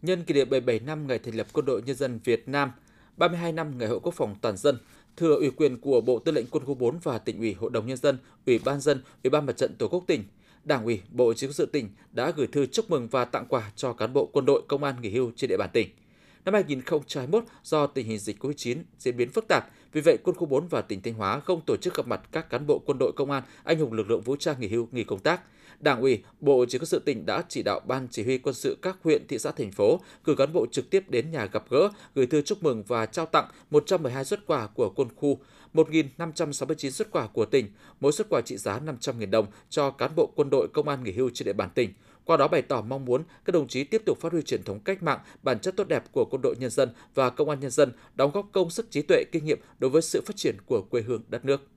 Nhân 0.02 0.24
kỷ 0.24 0.34
niệm 0.34 0.50
77 0.50 0.80
năm 0.80 1.08
ngày 1.08 1.20
thành 1.20 1.36
lập 1.36 1.48
Quân 1.54 1.66
đội 1.66 1.82
Nhân 1.82 1.96
dân 1.96 2.20
Việt 2.24 2.48
Nam, 2.48 2.72
32 3.18 3.52
năm 3.52 3.78
Ngày 3.78 3.88
hội 3.88 4.00
Quốc 4.04 4.14
phòng 4.14 4.36
toàn 4.42 4.58
dân, 4.58 4.78
thừa 5.20 5.36
ủy 5.36 5.52
quyền 5.52 5.78
của 5.78 6.02
Bộ 6.02 6.20
Tư 6.20 6.32
lệnh 6.32 6.46
Quân 6.52 6.66
khu 6.66 6.74
4 6.74 7.00
và 7.04 7.18
tỉnh 7.18 7.40
ủy, 7.40 7.54
Hội 7.54 7.70
đồng 7.70 7.88
nhân 7.88 7.98
dân, 7.98 8.18
Ủy 8.46 8.60
ban 8.66 8.82
dân, 8.82 9.02
Ủy 9.24 9.30
ban 9.30 9.46
Mặt 9.46 9.58
trận 9.58 9.76
Tổ 9.78 9.88
quốc 9.88 10.04
tỉnh, 10.08 10.24
Đảng 10.64 10.86
ủy, 10.86 11.02
Bộ 11.12 11.34
Chỉ 11.34 11.48
huy 11.48 11.54
sự 11.54 11.66
tỉnh 11.66 11.90
đã 12.12 12.32
gửi 12.36 12.48
thư 12.48 12.66
chúc 12.66 12.90
mừng 12.90 13.08
và 13.08 13.26
tặng 13.26 13.46
quà 13.50 13.72
cho 13.76 13.94
cán 13.94 14.14
bộ 14.14 14.26
quân 14.26 14.46
đội 14.46 14.62
công 14.68 14.84
an 14.84 14.96
nghỉ 15.02 15.10
hưu 15.10 15.32
trên 15.36 15.50
địa 15.50 15.58
bàn 15.58 15.70
tỉnh. 15.74 15.90
Năm 16.46 16.54
2021, 16.54 17.44
do 17.64 17.88
tình 17.88 18.08
hình 18.08 18.20
dịch 18.20 18.44
COVID-19 18.44 18.78
diễn 19.00 19.18
biến 19.18 19.30
phức 19.30 19.46
tạp, 19.48 19.70
vì 19.92 20.02
vậy 20.02 20.18
quân 20.24 20.36
khu 20.36 20.46
4 20.46 20.68
và 20.68 20.82
tỉnh 20.82 21.02
Thanh 21.02 21.14
Hóa 21.14 21.40
không 21.40 21.62
tổ 21.66 21.76
chức 21.78 21.96
gặp 21.96 22.08
mặt 22.08 22.22
các 22.32 22.50
cán 22.50 22.68
bộ 22.68 22.80
quân 22.86 22.98
đội 23.00 23.12
công 23.16 23.32
an 23.32 23.44
anh 23.64 23.80
hùng 23.80 23.94
lực 23.94 24.10
lượng 24.10 24.22
vũ 24.22 24.36
trang 24.36 24.60
nghỉ 24.60 24.68
hưu 24.68 24.88
nghỉ 24.92 25.04
công 25.04 25.20
tác. 25.20 25.42
Đảng 25.80 26.02
ủy, 26.02 26.24
Bộ 26.40 26.66
Chỉ 26.70 26.78
huy 26.78 26.86
sự 26.86 27.00
tỉnh 27.00 27.26
đã 27.26 27.44
chỉ 27.50 27.64
đạo 27.64 27.80
ban 27.88 28.08
chỉ 28.12 28.24
huy 28.24 28.38
quân 28.38 28.56
sự 28.56 28.78
các 28.82 28.98
huyện, 29.04 29.28
thị 29.28 29.40
xã, 29.40 29.52
thành 29.52 29.72
phố 29.72 30.00
cử 30.24 30.36
cán 30.36 30.54
bộ 30.54 30.66
trực 30.72 30.90
tiếp 30.90 31.10
đến 31.10 31.32
nhà 31.32 31.46
gặp 31.46 31.64
gỡ, 31.70 31.90
gửi 32.16 32.28
thư 32.28 32.42
chúc 32.42 32.64
mừng 32.64 32.84
và 32.88 33.06
trao 33.06 33.26
tặng 33.26 33.48
112 33.70 34.26
xuất 34.26 34.48
quà 34.48 34.68
của 34.68 34.90
quân 34.90 35.08
khu, 35.16 35.40
1.569 35.74 36.90
xuất 36.90 37.12
quà 37.12 37.28
của 37.28 37.46
tỉnh, 37.46 37.68
mỗi 38.00 38.12
xuất 38.12 38.28
quà 38.30 38.42
trị 38.42 38.58
giá 38.58 38.80
500.000 38.80 39.30
đồng 39.30 39.46
cho 39.70 39.92
cán 39.92 40.12
bộ 40.16 40.32
quân 40.36 40.50
đội 40.50 40.68
công 40.68 40.88
an 40.88 41.04
nghỉ 41.04 41.12
hưu 41.12 41.30
trên 41.34 41.46
địa 41.46 41.54
bàn 41.54 41.70
tỉnh. 41.76 41.94
Qua 42.30 42.38
đó 42.38 42.48
bày 42.48 42.62
tỏ 42.62 42.82
mong 42.82 43.06
muốn 43.06 43.24
các 43.46 43.52
đồng 43.52 43.68
chí 43.68 43.84
tiếp 43.84 44.02
tục 44.06 44.18
phát 44.22 44.32
huy 44.32 44.42
truyền 44.42 44.64
thống 44.64 44.80
cách 44.80 45.04
mạng, 45.04 45.20
bản 45.44 45.60
chất 45.60 45.76
tốt 45.78 45.88
đẹp 45.88 46.04
của 46.12 46.26
quân 46.26 46.42
đội 46.42 46.56
nhân 46.60 46.70
dân 46.70 46.90
và 47.16 47.30
công 47.30 47.50
an 47.50 47.60
nhân 47.60 47.72
dân, 47.72 47.92
đóng 48.16 48.32
góp 48.32 48.50
công 48.52 48.70
sức 48.70 48.92
trí 48.92 49.02
tuệ, 49.02 49.24
kinh 49.32 49.46
nghiệm 49.46 49.60
đối 49.80 49.92
với 49.92 50.02
sự 50.02 50.22
phát 50.26 50.36
triển 50.36 50.56
của 50.66 50.82
quê 50.82 51.02
hương 51.02 51.22
đất 51.28 51.46
nước. 51.46 51.68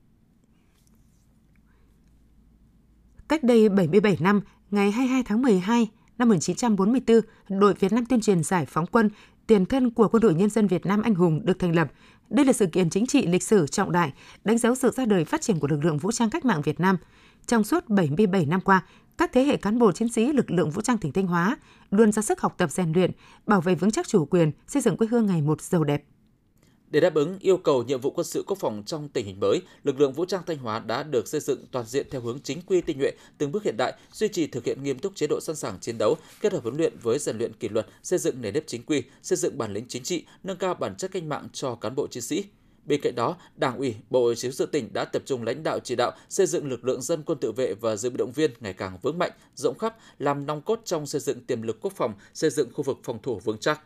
Cách 3.28 3.44
đây 3.44 3.68
77 3.68 4.16
năm, 4.20 4.40
ngày 4.70 4.90
22 4.90 5.22
tháng 5.22 5.42
12 5.42 5.88
năm 6.18 6.28
1944, 6.28 7.20
đội 7.60 7.74
Việt 7.74 7.92
Nam 7.92 8.06
tuyên 8.06 8.20
truyền 8.20 8.42
giải 8.42 8.66
phóng 8.66 8.86
quân, 8.86 9.10
tiền 9.46 9.66
thân 9.66 9.90
của 9.90 10.08
Quân 10.08 10.20
đội 10.20 10.34
Nhân 10.34 10.50
dân 10.50 10.66
Việt 10.66 10.86
Nam 10.86 11.02
anh 11.02 11.14
hùng 11.14 11.40
được 11.44 11.58
thành 11.58 11.74
lập. 11.74 11.92
Đây 12.30 12.44
là 12.44 12.52
sự 12.52 12.66
kiện 12.66 12.90
chính 12.90 13.06
trị 13.06 13.26
lịch 13.26 13.42
sử 13.42 13.66
trọng 13.66 13.92
đại, 13.92 14.12
đánh 14.44 14.58
dấu 14.58 14.74
sự 14.74 14.90
ra 14.90 15.04
đời 15.04 15.24
phát 15.24 15.40
triển 15.40 15.58
của 15.58 15.68
lực 15.68 15.84
lượng 15.84 15.98
vũ 15.98 16.12
trang 16.12 16.30
cách 16.30 16.44
mạng 16.44 16.62
Việt 16.62 16.80
Nam. 16.80 16.96
Trong 17.46 17.64
suốt 17.64 17.88
77 17.88 18.46
năm 18.46 18.60
qua, 18.60 18.82
các 19.22 19.30
thế 19.32 19.44
hệ 19.44 19.56
cán 19.56 19.78
bộ 19.78 19.92
chiến 19.92 20.08
sĩ 20.08 20.32
lực 20.32 20.50
lượng 20.50 20.70
vũ 20.70 20.80
trang 20.82 20.98
tỉnh 20.98 21.12
Thanh 21.12 21.26
Hóa 21.26 21.56
luôn 21.90 22.12
ra 22.12 22.22
sức 22.22 22.40
học 22.40 22.54
tập 22.58 22.70
rèn 22.70 22.92
luyện, 22.92 23.10
bảo 23.46 23.60
vệ 23.60 23.74
vững 23.74 23.90
chắc 23.90 24.08
chủ 24.08 24.24
quyền, 24.24 24.52
xây 24.66 24.82
dựng 24.82 24.96
quê 24.96 25.06
hương 25.10 25.26
ngày 25.26 25.42
một 25.42 25.62
giàu 25.62 25.84
đẹp. 25.84 26.04
Để 26.90 27.00
đáp 27.00 27.14
ứng 27.14 27.38
yêu 27.38 27.56
cầu 27.56 27.82
nhiệm 27.82 28.00
vụ 28.00 28.10
quân 28.10 28.24
sự 28.24 28.44
quốc 28.46 28.58
phòng 28.58 28.82
trong 28.86 29.08
tình 29.08 29.26
hình 29.26 29.40
mới, 29.40 29.62
lực 29.84 30.00
lượng 30.00 30.12
vũ 30.12 30.24
trang 30.24 30.42
Thanh 30.46 30.58
Hóa 30.58 30.78
đã 30.78 31.02
được 31.02 31.28
xây 31.28 31.40
dựng 31.40 31.64
toàn 31.70 31.86
diện 31.86 32.06
theo 32.10 32.20
hướng 32.20 32.40
chính 32.40 32.62
quy 32.66 32.80
tinh 32.80 32.98
nhuệ, 32.98 33.12
từng 33.38 33.52
bước 33.52 33.64
hiện 33.64 33.76
đại, 33.76 33.92
duy 34.12 34.28
trì 34.28 34.46
thực 34.46 34.64
hiện 34.64 34.82
nghiêm 34.82 34.98
túc 34.98 35.16
chế 35.16 35.26
độ 35.26 35.40
sẵn 35.40 35.56
sàng 35.56 35.78
chiến 35.80 35.98
đấu, 35.98 36.16
kết 36.40 36.52
hợp 36.52 36.62
huấn 36.62 36.76
luyện 36.76 36.92
với 37.02 37.18
rèn 37.18 37.38
luyện 37.38 37.52
kỷ 37.52 37.68
luật, 37.68 37.86
xây 38.02 38.18
dựng 38.18 38.40
nền 38.40 38.54
nếp 38.54 38.66
chính 38.66 38.82
quy, 38.82 39.02
xây 39.22 39.36
dựng 39.36 39.58
bản 39.58 39.72
lĩnh 39.72 39.84
chính 39.88 40.02
trị, 40.02 40.24
nâng 40.42 40.56
cao 40.56 40.74
bản 40.74 40.94
chất 40.96 41.10
cách 41.12 41.24
mạng 41.24 41.48
cho 41.52 41.74
cán 41.74 41.94
bộ 41.94 42.06
chiến 42.06 42.22
sĩ. 42.22 42.44
Bên 42.86 43.00
cạnh 43.00 43.14
đó, 43.14 43.36
Đảng 43.56 43.78
ủy, 43.78 43.94
Bộ 44.10 44.34
Chính 44.34 44.52
sự 44.52 44.66
tỉnh 44.66 44.92
đã 44.92 45.04
tập 45.04 45.22
trung 45.26 45.42
lãnh 45.42 45.62
đạo 45.62 45.78
chỉ 45.84 45.96
đạo 45.96 46.12
xây 46.28 46.46
dựng 46.46 46.70
lực 46.70 46.84
lượng 46.84 47.02
dân 47.02 47.22
quân 47.22 47.38
tự 47.38 47.52
vệ 47.52 47.74
và 47.74 47.96
dự 47.96 48.10
bị 48.10 48.16
động 48.16 48.32
viên 48.32 48.50
ngày 48.60 48.72
càng 48.72 48.98
vững 49.02 49.18
mạnh, 49.18 49.32
rộng 49.54 49.78
khắp, 49.78 49.96
làm 50.18 50.46
nòng 50.46 50.62
cốt 50.62 50.80
trong 50.84 51.06
xây 51.06 51.20
dựng 51.20 51.40
tiềm 51.44 51.62
lực 51.62 51.78
quốc 51.80 51.92
phòng, 51.96 52.14
xây 52.34 52.50
dựng 52.50 52.72
khu 52.72 52.82
vực 52.82 52.98
phòng 53.04 53.18
thủ 53.22 53.40
vững 53.44 53.58
chắc. 53.58 53.80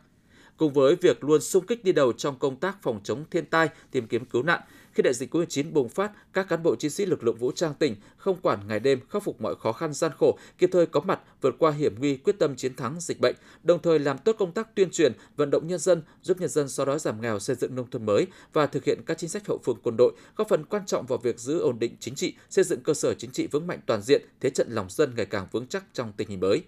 Cùng 0.57 0.73
với 0.73 0.95
việc 0.95 1.23
luôn 1.23 1.41
xung 1.41 1.65
kích 1.65 1.83
đi 1.83 1.91
đầu 1.91 2.13
trong 2.13 2.39
công 2.39 2.55
tác 2.55 2.77
phòng 2.81 2.99
chống 3.03 3.23
thiên 3.31 3.45
tai, 3.45 3.69
tìm 3.91 4.07
kiếm 4.07 4.25
cứu 4.25 4.43
nạn, 4.43 4.61
khi 4.93 5.03
đại 5.03 5.13
dịch 5.13 5.35
COVID-19 5.35 5.71
bùng 5.73 5.89
phát, 5.89 6.11
các 6.33 6.47
cán 6.49 6.63
bộ 6.63 6.75
chiến 6.75 6.91
sĩ 6.91 7.05
lực 7.05 7.23
lượng 7.23 7.37
vũ 7.37 7.51
trang 7.51 7.73
tỉnh 7.73 7.95
không 8.17 8.37
quản 8.41 8.67
ngày 8.67 8.79
đêm 8.79 8.99
khắc 9.09 9.23
phục 9.23 9.41
mọi 9.41 9.55
khó 9.55 9.71
khăn 9.71 9.93
gian 9.93 10.11
khổ, 10.19 10.37
kịp 10.57 10.69
thời 10.73 10.85
có 10.85 10.99
mặt 10.99 11.19
vượt 11.41 11.55
qua 11.59 11.71
hiểm 11.71 11.95
nguy 11.99 12.17
quyết 12.17 12.39
tâm 12.39 12.55
chiến 12.55 12.75
thắng 12.75 12.95
dịch 12.99 13.19
bệnh, 13.19 13.35
đồng 13.63 13.81
thời 13.81 13.99
làm 13.99 14.17
tốt 14.17 14.35
công 14.39 14.51
tác 14.51 14.75
tuyên 14.75 14.91
truyền, 14.91 15.11
vận 15.35 15.49
động 15.51 15.67
nhân 15.67 15.79
dân, 15.79 16.01
giúp 16.21 16.37
nhân 16.39 16.49
dân 16.49 16.69
xóa 16.69 16.85
đói 16.85 16.99
giảm 16.99 17.21
nghèo, 17.21 17.39
xây 17.39 17.55
dựng 17.55 17.75
nông 17.75 17.89
thôn 17.89 18.05
mới 18.05 18.27
và 18.53 18.67
thực 18.67 18.83
hiện 18.83 19.01
các 19.05 19.17
chính 19.17 19.29
sách 19.29 19.47
hậu 19.47 19.59
phương 19.63 19.77
quân 19.83 19.95
đội, 19.97 20.13
góp 20.35 20.49
phần 20.49 20.65
quan 20.65 20.85
trọng 20.85 21.05
vào 21.05 21.17
việc 21.17 21.39
giữ 21.39 21.59
ổn 21.59 21.79
định 21.79 21.95
chính 21.99 22.15
trị, 22.15 22.35
xây 22.49 22.63
dựng 22.63 22.79
cơ 22.83 22.93
sở 22.93 23.13
chính 23.13 23.31
trị 23.31 23.47
vững 23.47 23.67
mạnh 23.67 23.79
toàn 23.85 24.01
diện, 24.01 24.21
thế 24.41 24.49
trận 24.49 24.67
lòng 24.71 24.87
dân 24.89 25.13
ngày 25.15 25.25
càng 25.25 25.47
vững 25.51 25.67
chắc 25.67 25.83
trong 25.93 26.13
tình 26.17 26.29
hình 26.29 26.39
mới 26.39 26.63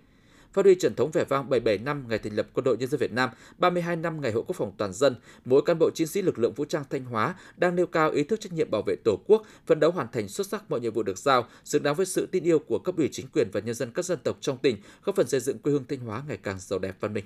phát 0.53 0.65
huy 0.65 0.75
truyền 0.75 0.95
thống 0.95 1.11
vẻ 1.11 1.25
vang 1.29 1.49
77 1.49 1.77
năm 1.77 2.05
ngày 2.09 2.19
thành 2.19 2.33
lập 2.33 2.47
Quân 2.53 2.63
đội 2.63 2.77
Nhân 2.77 2.89
dân 2.89 2.99
Việt 2.99 3.11
Nam, 3.11 3.29
32 3.57 3.95
năm 3.95 4.21
ngày 4.21 4.31
hội 4.31 4.43
quốc 4.47 4.55
phòng 4.55 4.71
toàn 4.77 4.93
dân, 4.93 5.15
mỗi 5.45 5.61
cán 5.65 5.79
bộ 5.79 5.89
chiến 5.95 6.07
sĩ 6.07 6.21
lực 6.21 6.39
lượng 6.39 6.53
vũ 6.53 6.65
trang 6.65 6.83
Thanh 6.89 7.05
Hóa 7.05 7.35
đang 7.57 7.75
nêu 7.75 7.85
cao 7.85 8.11
ý 8.11 8.23
thức 8.23 8.41
trách 8.41 8.53
nhiệm 8.53 8.71
bảo 8.71 8.81
vệ 8.87 8.95
Tổ 9.03 9.19
quốc, 9.27 9.43
phấn 9.65 9.79
đấu 9.79 9.91
hoàn 9.91 10.07
thành 10.11 10.27
xuất 10.27 10.47
sắc 10.47 10.71
mọi 10.71 10.79
nhiệm 10.79 10.93
vụ 10.93 11.03
được 11.03 11.17
giao, 11.17 11.45
xứng 11.63 11.83
đáng 11.83 11.95
với 11.95 12.05
sự 12.05 12.25
tin 12.25 12.43
yêu 12.43 12.59
của 12.59 12.79
cấp 12.79 12.97
ủy 12.97 13.09
chính 13.11 13.27
quyền 13.27 13.49
và 13.51 13.59
nhân 13.59 13.75
dân 13.75 13.91
các 13.91 14.05
dân 14.05 14.19
tộc 14.23 14.37
trong 14.41 14.57
tỉnh, 14.57 14.77
góp 15.03 15.15
phần 15.15 15.27
xây 15.27 15.39
dựng 15.39 15.59
quê 15.59 15.71
hương 15.71 15.85
Thanh 15.87 15.99
Hóa 15.99 16.23
ngày 16.27 16.37
càng 16.43 16.59
giàu 16.59 16.79
đẹp 16.79 16.95
văn 16.99 17.13
minh. 17.13 17.25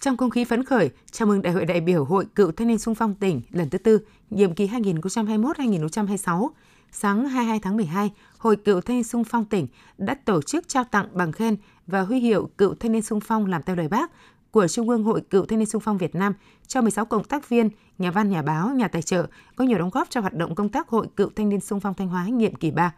Trong 0.00 0.16
không 0.16 0.30
khí 0.30 0.44
phấn 0.44 0.64
khởi, 0.64 0.90
chào 1.10 1.28
mừng 1.28 1.42
Đại 1.42 1.52
hội 1.52 1.64
đại 1.64 1.80
biểu 1.80 2.04
Hội 2.04 2.26
Cựu 2.34 2.52
Thanh 2.52 2.68
niên 2.68 2.78
Sung 2.78 2.94
phong 2.94 3.14
tỉnh 3.14 3.40
lần 3.50 3.70
thứ 3.70 3.78
tư, 3.78 3.98
nhiệm 4.30 4.54
kỳ 4.54 4.66
2021-2026, 4.66 6.48
sáng 6.92 7.28
22 7.28 7.60
tháng 7.60 7.76
12, 7.76 8.10
Hội 8.38 8.56
Cựu 8.56 8.80
Thanh 8.80 8.96
niên 8.96 9.04
Sung 9.04 9.24
phong 9.24 9.44
tỉnh 9.44 9.66
đã 9.98 10.14
tổ 10.14 10.42
chức 10.42 10.68
trao 10.68 10.84
tặng 10.84 11.08
bằng 11.12 11.32
khen 11.32 11.56
và 11.86 12.02
huy 12.02 12.20
hiệu 12.20 12.50
Cựu 12.58 12.74
Thanh 12.74 12.92
niên 12.92 13.02
Sung 13.02 13.20
phong 13.20 13.46
làm 13.46 13.62
theo 13.62 13.76
lời 13.76 13.88
Bác 13.88 14.10
của 14.50 14.68
Trung 14.68 14.88
ương 14.88 15.04
Hội 15.04 15.20
Cựu 15.20 15.46
Thanh 15.46 15.58
niên 15.58 15.66
Sung 15.66 15.80
phong 15.80 15.98
Việt 15.98 16.14
Nam 16.14 16.34
cho 16.66 16.80
16 16.80 17.04
cộng 17.04 17.24
tác 17.24 17.48
viên, 17.48 17.70
nhà 17.98 18.10
văn, 18.10 18.30
nhà 18.30 18.42
báo, 18.42 18.68
nhà 18.68 18.88
tài 18.88 19.02
trợ 19.02 19.26
có 19.56 19.64
nhiều 19.64 19.78
đóng 19.78 19.90
góp 19.90 20.10
cho 20.10 20.20
hoạt 20.20 20.34
động 20.34 20.54
công 20.54 20.68
tác 20.68 20.88
Hội 20.88 21.06
Cựu 21.16 21.30
Thanh 21.36 21.48
niên 21.48 21.60
Sung 21.60 21.80
phong 21.80 21.94
Thanh 21.94 22.08
Hóa 22.08 22.26
nhiệm 22.26 22.54
kỳ 22.54 22.70
3. 22.70 22.94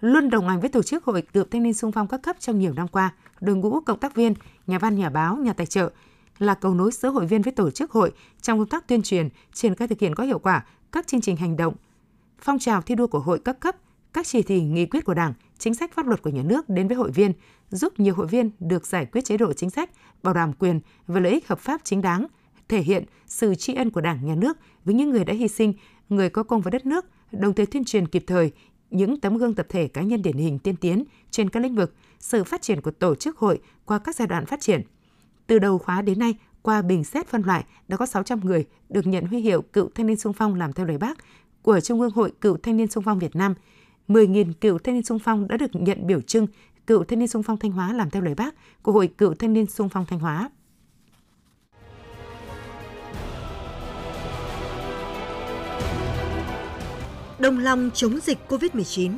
Luôn 0.00 0.30
đồng 0.30 0.48
hành 0.48 0.60
với 0.60 0.70
tổ 0.70 0.82
chức 0.82 1.04
Hội 1.04 1.22
Cựu 1.22 1.44
Thanh 1.50 1.62
niên 1.62 1.74
Sung 1.74 1.92
phong 1.92 2.08
các 2.08 2.22
cấp 2.22 2.36
trong 2.40 2.58
nhiều 2.58 2.72
năm 2.72 2.88
qua, 2.88 3.14
đội 3.40 3.56
ngũ 3.56 3.80
cộng 3.80 3.98
tác 3.98 4.14
viên, 4.14 4.34
nhà 4.66 4.78
văn, 4.78 4.96
nhà 4.96 5.10
báo, 5.10 5.36
nhà 5.36 5.52
tài 5.52 5.66
trợ 5.66 5.90
là 6.38 6.54
cầu 6.54 6.74
nối 6.74 6.90
giữa 6.92 7.08
hội 7.08 7.26
viên 7.26 7.42
với 7.42 7.52
tổ 7.52 7.70
chức 7.70 7.92
hội 7.92 8.12
trong 8.42 8.58
công 8.58 8.68
tác 8.68 8.88
tuyên 8.88 9.02
truyền, 9.02 9.28
triển 9.52 9.74
khai 9.74 9.88
thực 9.88 10.00
hiện 10.00 10.14
có 10.14 10.24
hiệu 10.24 10.38
quả 10.38 10.64
các 10.92 11.06
chương 11.06 11.20
trình 11.20 11.36
hành 11.36 11.56
động, 11.56 11.74
phong 12.38 12.58
trào 12.58 12.82
thi 12.82 12.94
đua 12.94 13.06
của 13.06 13.20
hội 13.20 13.38
các 13.38 13.60
cấp, 13.60 13.76
các 14.14 14.26
chỉ 14.26 14.42
thị 14.42 14.60
nghị 14.60 14.86
quyết 14.86 15.04
của 15.04 15.14
Đảng, 15.14 15.32
chính 15.58 15.74
sách 15.74 15.92
pháp 15.92 16.06
luật 16.06 16.22
của 16.22 16.30
nhà 16.30 16.42
nước 16.42 16.68
đến 16.68 16.88
với 16.88 16.96
hội 16.96 17.10
viên, 17.10 17.32
giúp 17.70 18.00
nhiều 18.00 18.14
hội 18.14 18.26
viên 18.26 18.50
được 18.60 18.86
giải 18.86 19.06
quyết 19.06 19.24
chế 19.24 19.36
độ 19.36 19.52
chính 19.52 19.70
sách, 19.70 19.90
bảo 20.22 20.34
đảm 20.34 20.52
quyền 20.52 20.80
và 21.06 21.20
lợi 21.20 21.32
ích 21.32 21.48
hợp 21.48 21.58
pháp 21.58 21.80
chính 21.84 22.02
đáng, 22.02 22.26
thể 22.68 22.82
hiện 22.82 23.04
sự 23.26 23.54
tri 23.54 23.74
ân 23.74 23.90
của 23.90 24.00
Đảng, 24.00 24.26
nhà 24.26 24.34
nước 24.34 24.58
với 24.84 24.94
những 24.94 25.10
người 25.10 25.24
đã 25.24 25.34
hy 25.34 25.48
sinh, 25.48 25.74
người 26.08 26.30
có 26.30 26.42
công 26.42 26.60
với 26.60 26.70
đất 26.70 26.86
nước, 26.86 27.06
đồng 27.32 27.54
thời 27.54 27.66
tuyên 27.66 27.84
truyền 27.84 28.08
kịp 28.08 28.24
thời 28.26 28.52
những 28.90 29.20
tấm 29.20 29.38
gương 29.38 29.54
tập 29.54 29.66
thể 29.68 29.88
cá 29.88 30.02
nhân 30.02 30.22
điển 30.22 30.36
hình 30.36 30.58
tiên 30.58 30.76
tiến 30.76 31.04
trên 31.30 31.50
các 31.50 31.60
lĩnh 31.60 31.74
vực, 31.74 31.94
sự 32.20 32.44
phát 32.44 32.62
triển 32.62 32.80
của 32.80 32.90
tổ 32.90 33.14
chức 33.14 33.38
hội 33.38 33.60
qua 33.84 33.98
các 33.98 34.16
giai 34.16 34.28
đoạn 34.28 34.46
phát 34.46 34.60
triển. 34.60 34.82
Từ 35.46 35.58
đầu 35.58 35.78
khóa 35.78 36.02
đến 36.02 36.18
nay, 36.18 36.34
qua 36.62 36.82
bình 36.82 37.04
xét 37.04 37.26
phân 37.26 37.42
loại 37.42 37.64
đã 37.88 37.96
có 37.96 38.06
600 38.06 38.40
người 38.40 38.64
được 38.88 39.06
nhận 39.06 39.26
huy 39.26 39.40
hiệu 39.40 39.62
cựu 39.62 39.88
thanh 39.94 40.06
niên 40.06 40.16
sung 40.16 40.32
phong 40.32 40.54
làm 40.54 40.72
theo 40.72 40.86
lời 40.86 40.98
bác 40.98 41.18
của 41.62 41.80
Trung 41.80 42.00
ương 42.00 42.10
Hội 42.10 42.32
Cựu 42.40 42.56
Thanh 42.56 42.76
niên 42.76 42.86
Sung 42.86 43.04
phong 43.06 43.18
Việt 43.18 43.36
Nam. 43.36 43.54
10.000 44.08 44.52
cựu 44.60 44.78
thanh 44.78 44.94
niên 44.94 45.04
sung 45.04 45.18
phong 45.18 45.48
đã 45.48 45.56
được 45.56 45.70
nhận 45.72 46.06
biểu 46.06 46.20
trưng 46.20 46.46
cựu 46.86 47.04
thanh 47.04 47.18
niên 47.18 47.28
sung 47.28 47.42
phong 47.42 47.56
Thanh 47.56 47.72
Hóa 47.72 47.92
làm 47.92 48.10
theo 48.10 48.22
lời 48.22 48.34
bác 48.34 48.54
của 48.82 48.92
Hội 48.92 49.08
Cựu 49.18 49.34
Thanh 49.34 49.52
niên 49.52 49.66
sung 49.66 49.88
phong 49.88 50.06
Thanh 50.06 50.18
Hóa. 50.18 50.50
Đồng 57.38 57.58
lòng 57.58 57.90
chống 57.94 58.18
dịch 58.22 58.38
COVID-19 58.48 59.12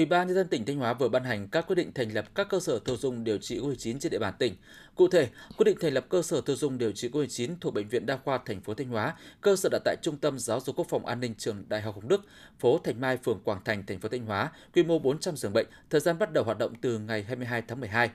Ủy 0.00 0.06
ban 0.06 0.26
nhân 0.26 0.36
dân 0.36 0.48
tỉnh 0.48 0.64
Thanh 0.64 0.76
Hóa 0.76 0.94
vừa 0.94 1.08
ban 1.08 1.24
hành 1.24 1.48
các 1.48 1.66
quyết 1.66 1.76
định 1.76 1.92
thành 1.92 2.14
lập 2.14 2.24
các 2.34 2.48
cơ 2.48 2.60
sở 2.60 2.80
thu 2.84 2.96
dung 2.96 3.24
điều 3.24 3.38
trị 3.38 3.58
COVID-19 3.58 3.98
trên 3.98 4.12
địa 4.12 4.18
bàn 4.18 4.34
tỉnh. 4.38 4.56
Cụ 4.94 5.08
thể, 5.08 5.28
quyết 5.56 5.64
định 5.64 5.76
thành 5.80 5.94
lập 5.94 6.06
cơ 6.08 6.22
sở 6.22 6.40
thu 6.40 6.54
dung 6.54 6.78
điều 6.78 6.92
trị 6.92 7.08
COVID-19 7.08 7.54
thuộc 7.60 7.74
bệnh 7.74 7.88
viện 7.88 8.06
Đa 8.06 8.16
khoa 8.16 8.38
thành 8.46 8.60
phố 8.60 8.74
Thanh 8.74 8.88
Hóa, 8.88 9.14
cơ 9.40 9.56
sở 9.56 9.68
đặt 9.72 9.82
tại 9.84 9.96
Trung 10.02 10.16
tâm 10.16 10.38
Giáo 10.38 10.60
dục 10.60 10.76
Quốc 10.76 10.86
phòng 10.88 11.06
An 11.06 11.20
ninh 11.20 11.34
Trường 11.34 11.64
Đại 11.68 11.80
học 11.80 11.94
Hồng 11.94 12.08
Đức, 12.08 12.20
phố 12.58 12.78
Thành 12.84 13.00
Mai, 13.00 13.16
phường 13.16 13.40
Quảng 13.44 13.60
Thành, 13.64 13.86
thành 13.86 14.00
phố 14.00 14.08
Thanh 14.08 14.26
Hóa, 14.26 14.50
quy 14.74 14.82
mô 14.82 14.98
400 14.98 15.36
giường 15.36 15.52
bệnh, 15.52 15.66
thời 15.90 16.00
gian 16.00 16.18
bắt 16.18 16.32
đầu 16.32 16.44
hoạt 16.44 16.58
động 16.58 16.72
từ 16.80 16.98
ngày 16.98 17.22
22 17.22 17.62
tháng 17.62 17.80
12 17.80 18.10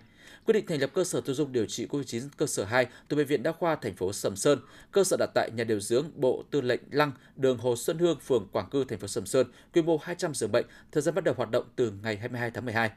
quyết 0.45 0.53
định 0.53 0.65
thành 0.65 0.81
lập 0.81 0.89
cơ 0.93 1.03
sở 1.03 1.21
thu 1.21 1.33
dung 1.33 1.51
điều 1.51 1.65
trị 1.65 1.87
COVID-19 1.89 2.21
cơ 2.37 2.45
sở 2.45 2.65
2 2.65 2.87
từ 3.07 3.17
bệnh 3.17 3.27
viện 3.27 3.43
đa 3.43 3.51
khoa 3.51 3.75
thành 3.75 3.95
phố 3.95 4.13
Sầm 4.13 4.35
Sơn, 4.35 4.59
cơ 4.91 5.03
sở 5.03 5.17
đặt 5.19 5.29
tại 5.35 5.49
nhà 5.55 5.63
điều 5.63 5.79
dưỡng 5.79 6.11
Bộ 6.15 6.43
Tư 6.51 6.61
lệnh 6.61 6.81
Lăng, 6.91 7.11
đường 7.35 7.57
Hồ 7.57 7.75
Xuân 7.75 7.97
Hương, 7.97 8.19
phường 8.19 8.47
Quảng 8.51 8.69
Cư, 8.69 8.83
thành 8.83 8.99
phố 8.99 9.07
Sầm 9.07 9.25
Sơn, 9.25 9.47
quy 9.73 9.81
mô 9.81 9.97
200 9.97 10.33
giường 10.33 10.51
bệnh, 10.51 10.65
thời 10.91 11.01
gian 11.01 11.15
bắt 11.15 11.23
đầu 11.23 11.33
hoạt 11.37 11.51
động 11.51 11.65
từ 11.75 11.91
ngày 12.03 12.17
22 12.17 12.51
tháng 12.51 12.65
12 12.65 12.91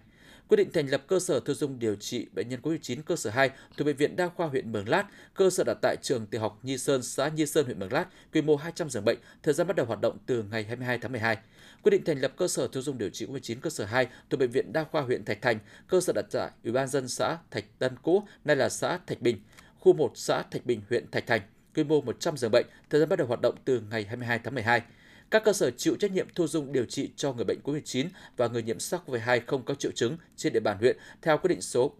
quyết 0.49 0.57
định 0.57 0.73
thành 0.73 0.89
lập 0.89 1.03
cơ 1.07 1.21
sở 1.21 1.41
thu 1.41 1.55
dung 1.55 1.79
điều 1.79 1.95
trị 1.95 2.27
bệnh 2.33 2.49
nhân 2.49 2.61
COVID-19 2.63 3.03
cơ 3.03 3.17
sở 3.17 3.31
2 3.31 3.51
thuộc 3.77 3.87
bệnh 3.87 3.97
viện 3.97 4.17
đa 4.17 4.29
khoa 4.29 4.47
huyện 4.47 4.73
Mường 4.73 4.89
Lát, 4.89 5.05
cơ 5.35 5.51
sở 5.51 5.65
đặt 5.67 5.77
tại 5.83 5.97
trường 6.03 6.27
tiểu 6.27 6.41
học 6.41 6.59
Nhi 6.63 6.79
Sơn, 6.79 7.03
xã 7.03 7.29
Nhi 7.29 7.47
Sơn, 7.47 7.65
huyện 7.65 7.79
Mường 7.79 7.93
Lát, 7.93 8.07
quy 8.33 8.43
mô 8.43 8.57
200 8.57 8.91
giường 8.91 9.05
bệnh, 9.05 9.19
thời 9.43 9.55
gian 9.55 9.67
bắt 9.67 9.77
đầu 9.77 9.87
hoạt 9.87 10.01
động 10.01 10.19
từ 10.27 10.43
ngày 10.43 10.65
22 10.65 10.99
tháng 10.99 11.13
12 11.13 11.39
quyết 11.83 11.91
định 11.91 12.05
thành 12.05 12.21
lập 12.21 12.33
cơ 12.37 12.49
sở 12.49 12.69
thu 12.73 12.81
dung 12.81 12.99
điều 12.99 13.09
trị 13.09 13.27
COVID-19 13.27 13.57
cơ 13.61 13.71
sở 13.71 13.85
2 13.85 14.07
thuộc 14.31 14.41
bệnh 14.41 14.51
viện 14.51 14.73
đa 14.73 14.85
khoa 14.85 15.03
huyện 15.03 15.25
Thạch 15.25 15.43
Thành, 15.43 15.59
cơ 15.89 16.01
sở 16.01 16.13
đặt 16.13 16.25
tại 16.31 16.51
Ủy 16.65 16.73
ban 16.73 16.89
dân 16.89 17.09
xã 17.09 17.39
Thạch 17.51 17.65
Tân 17.79 17.97
cũ, 18.03 18.23
nay 18.45 18.57
là 18.57 18.69
xã 18.69 18.99
Thạch 19.07 19.21
Bình, 19.21 19.41
khu 19.79 19.93
1 19.93 20.13
xã 20.15 20.43
Thạch 20.43 20.67
Bình, 20.67 20.83
huyện 20.89 21.11
Thạch 21.11 21.27
Thành, 21.27 21.41
quy 21.75 21.85
mô 21.85 22.01
100 22.01 22.37
giường 22.37 22.51
bệnh, 22.51 22.67
thời 22.91 23.01
gian 23.01 23.09
bắt 23.09 23.19
đầu 23.19 23.29
hoạt 23.29 23.41
động 23.41 23.55
từ 23.65 23.81
ngày 23.91 24.05
22 24.05 24.39
tháng 24.45 24.55
12. 24.55 24.83
Các 25.31 25.45
cơ 25.45 25.53
sở 25.53 25.71
chịu 25.71 25.97
trách 26.01 26.13
nhiệm 26.13 26.27
thu 26.35 26.47
dung 26.47 26.73
điều 26.73 26.85
trị 26.85 27.11
cho 27.17 27.33
người 27.33 27.45
bệnh 27.45 27.59
COVID-19 27.65 28.07
và 28.37 28.49
người 28.49 28.63
nhiễm 28.63 28.79
SARS-CoV-2 28.79 29.41
không 29.47 29.65
có 29.65 29.75
triệu 29.75 29.93
chứng 29.93 30.17
trên 30.37 30.53
địa 30.53 30.61
bàn 30.61 30.79
huyện 30.79 30.97
theo 31.23 31.39
quyết 31.39 31.49
định 31.49 31.61
số 31.61 31.93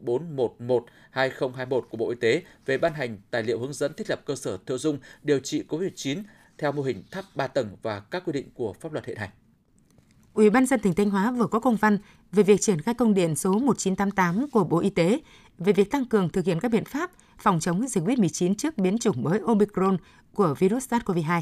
411-2021 1.15 1.81
của 1.81 1.97
Bộ 1.97 2.11
Y 2.11 2.17
tế 2.21 2.43
về 2.67 2.79
ban 2.79 2.95
hành 2.95 3.19
tài 3.31 3.43
liệu 3.43 3.59
hướng 3.59 3.73
dẫn 3.73 3.95
thiết 3.95 4.11
lập 4.11 4.21
cơ 4.25 4.37
sở 4.37 4.59
thu 4.67 4.79
dung 4.79 4.99
điều 5.23 5.41
trị 5.41 5.63
COVID-19 5.69 6.23
theo 6.59 6.73
mô 6.73 6.83
hình 6.83 7.03
tháp 7.11 7.25
3 7.35 7.47
tầng 7.47 7.77
và 7.83 8.01
các 8.01 8.23
quy 8.27 8.33
định 8.33 8.51
của 8.55 8.73
pháp 8.73 8.93
luật 8.93 9.07
hiện 9.07 9.17
hành. 9.17 9.31
Ủy 10.39 10.51
ban 10.51 10.67
dân 10.67 10.81
tỉnh 10.81 10.95
Thanh 10.95 11.11
Hóa 11.11 11.31
vừa 11.31 11.47
có 11.47 11.59
công 11.59 11.77
văn 11.77 11.99
về 12.33 12.43
việc 12.43 12.61
triển 12.61 12.81
khai 12.81 12.95
công 12.95 13.15
điện 13.15 13.37
số 13.37 13.53
1988 13.53 14.51
của 14.51 14.65
Bộ 14.65 14.79
Y 14.79 14.91
tế 14.91 15.21
về 15.59 15.73
việc 15.73 15.91
tăng 15.91 16.05
cường 16.05 16.29
thực 16.29 16.45
hiện 16.45 16.61
các 16.61 16.71
biện 16.71 16.85
pháp 16.85 17.11
phòng 17.39 17.61
chống 17.61 17.89
dịch 17.89 18.05
COVID-19 18.05 18.55
trước 18.55 18.79
biến 18.79 18.99
chủng 18.99 19.23
mới 19.23 19.41
Omicron 19.47 19.97
của 20.35 20.55
virus 20.59 20.93
SARS-CoV-2. 20.93 21.41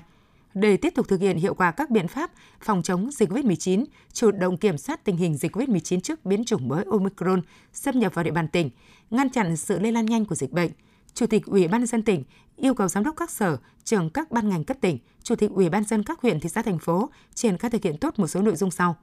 Để 0.54 0.76
tiếp 0.76 0.92
tục 0.94 1.08
thực 1.08 1.20
hiện 1.20 1.36
hiệu 1.36 1.54
quả 1.54 1.70
các 1.70 1.90
biện 1.90 2.08
pháp 2.08 2.30
phòng 2.60 2.82
chống 2.82 3.10
dịch 3.12 3.30
COVID-19, 3.30 3.84
chủ 4.12 4.30
động 4.30 4.56
kiểm 4.56 4.78
soát 4.78 5.04
tình 5.04 5.16
hình 5.16 5.36
dịch 5.36 5.56
COVID-19 5.56 6.00
trước 6.00 6.24
biến 6.24 6.44
chủng 6.44 6.68
mới 6.68 6.84
Omicron 6.90 7.42
xâm 7.72 7.98
nhập 7.98 8.14
vào 8.14 8.24
địa 8.24 8.30
bàn 8.30 8.48
tỉnh, 8.48 8.70
ngăn 9.10 9.30
chặn 9.30 9.56
sự 9.56 9.78
lây 9.78 9.92
lan 9.92 10.06
nhanh 10.06 10.24
của 10.24 10.34
dịch 10.34 10.52
bệnh, 10.52 10.70
Chủ 11.16 11.26
tịch 11.26 11.46
Ủy 11.46 11.68
ban 11.68 11.80
nhân 11.80 11.86
dân 11.86 12.02
tỉnh 12.02 12.24
yêu 12.56 12.74
cầu 12.74 12.88
giám 12.88 13.04
đốc 13.04 13.16
các 13.16 13.30
sở, 13.30 13.56
trưởng 13.84 14.10
các 14.10 14.30
ban 14.30 14.48
ngành 14.48 14.64
cấp 14.64 14.76
tỉnh, 14.80 14.98
chủ 15.22 15.36
tịch 15.36 15.50
Ủy 15.50 15.70
ban 15.70 15.84
dân 15.84 16.02
các 16.02 16.20
huyện 16.20 16.40
thị 16.40 16.48
xã 16.48 16.62
thành 16.62 16.78
phố 16.78 17.10
triển 17.34 17.58
khai 17.58 17.70
thực 17.70 17.84
hiện 17.84 17.96
tốt 17.96 18.18
một 18.18 18.26
số 18.26 18.42
nội 18.42 18.56
dung 18.56 18.70
sau. 18.70 18.96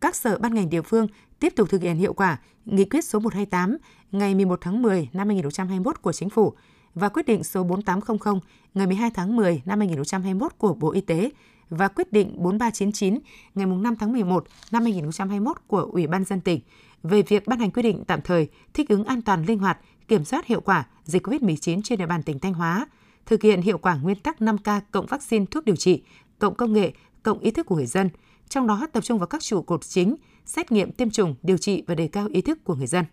Các 0.00 0.16
sở 0.16 0.38
ban 0.38 0.54
ngành 0.54 0.70
địa 0.70 0.82
phương 0.82 1.06
tiếp 1.40 1.52
tục 1.56 1.70
thực 1.70 1.82
hiện 1.82 1.96
hiệu 1.96 2.12
quả 2.12 2.38
nghị 2.64 2.84
quyết 2.84 3.04
số 3.04 3.18
128 3.18 3.76
ngày 4.12 4.34
11 4.34 4.58
tháng 4.60 4.82
10 4.82 5.08
năm 5.12 5.28
2021 5.28 6.02
của 6.02 6.12
Chính 6.12 6.30
phủ 6.30 6.52
và 6.94 7.08
quyết 7.08 7.26
định 7.26 7.44
số 7.44 7.64
4800 7.64 8.38
ngày 8.74 8.86
12 8.86 9.10
tháng 9.14 9.36
10 9.36 9.62
năm 9.64 9.78
2021 9.78 10.52
của 10.58 10.74
Bộ 10.74 10.92
Y 10.92 11.00
tế 11.00 11.30
và 11.70 11.88
quyết 11.88 12.12
định 12.12 12.34
4399 12.36 13.18
ngày 13.54 13.66
5 13.66 13.96
tháng 13.96 14.12
11 14.12 14.44
năm 14.72 14.82
2021 14.82 15.56
của 15.66 15.88
Ủy 15.92 16.06
ban 16.06 16.24
dân 16.24 16.40
tỉnh 16.40 16.60
về 17.02 17.22
việc 17.22 17.46
ban 17.46 17.58
hành 17.58 17.70
quyết 17.70 17.82
định 17.82 18.04
tạm 18.06 18.20
thời 18.24 18.48
thích 18.74 18.88
ứng 18.88 19.04
an 19.04 19.22
toàn 19.22 19.44
linh 19.44 19.58
hoạt 19.58 19.78
kiểm 20.10 20.24
soát 20.24 20.46
hiệu 20.46 20.60
quả 20.60 20.86
dịch 21.04 21.26
COVID-19 21.26 21.80
trên 21.84 21.98
địa 21.98 22.06
bàn 22.06 22.22
tỉnh 22.22 22.38
Thanh 22.38 22.54
Hóa, 22.54 22.86
thực 23.26 23.42
hiện 23.42 23.62
hiệu 23.62 23.78
quả 23.78 23.94
nguyên 23.94 24.16
tắc 24.18 24.38
5K 24.38 24.80
cộng 24.90 25.06
vaccine 25.06 25.44
thuốc 25.50 25.64
điều 25.64 25.76
trị, 25.76 26.02
cộng 26.38 26.54
công 26.54 26.72
nghệ, 26.72 26.92
cộng 27.22 27.38
ý 27.38 27.50
thức 27.50 27.66
của 27.66 27.76
người 27.76 27.86
dân, 27.86 28.10
trong 28.48 28.66
đó 28.66 28.86
tập 28.92 29.04
trung 29.04 29.18
vào 29.18 29.26
các 29.26 29.42
trụ 29.42 29.62
cột 29.62 29.80
chính, 29.84 30.16
xét 30.46 30.72
nghiệm, 30.72 30.92
tiêm 30.92 31.10
chủng, 31.10 31.34
điều 31.42 31.58
trị 31.58 31.84
và 31.86 31.94
đề 31.94 32.08
cao 32.08 32.28
ý 32.32 32.40
thức 32.40 32.64
của 32.64 32.74
người 32.74 32.86
dân. 32.86 33.04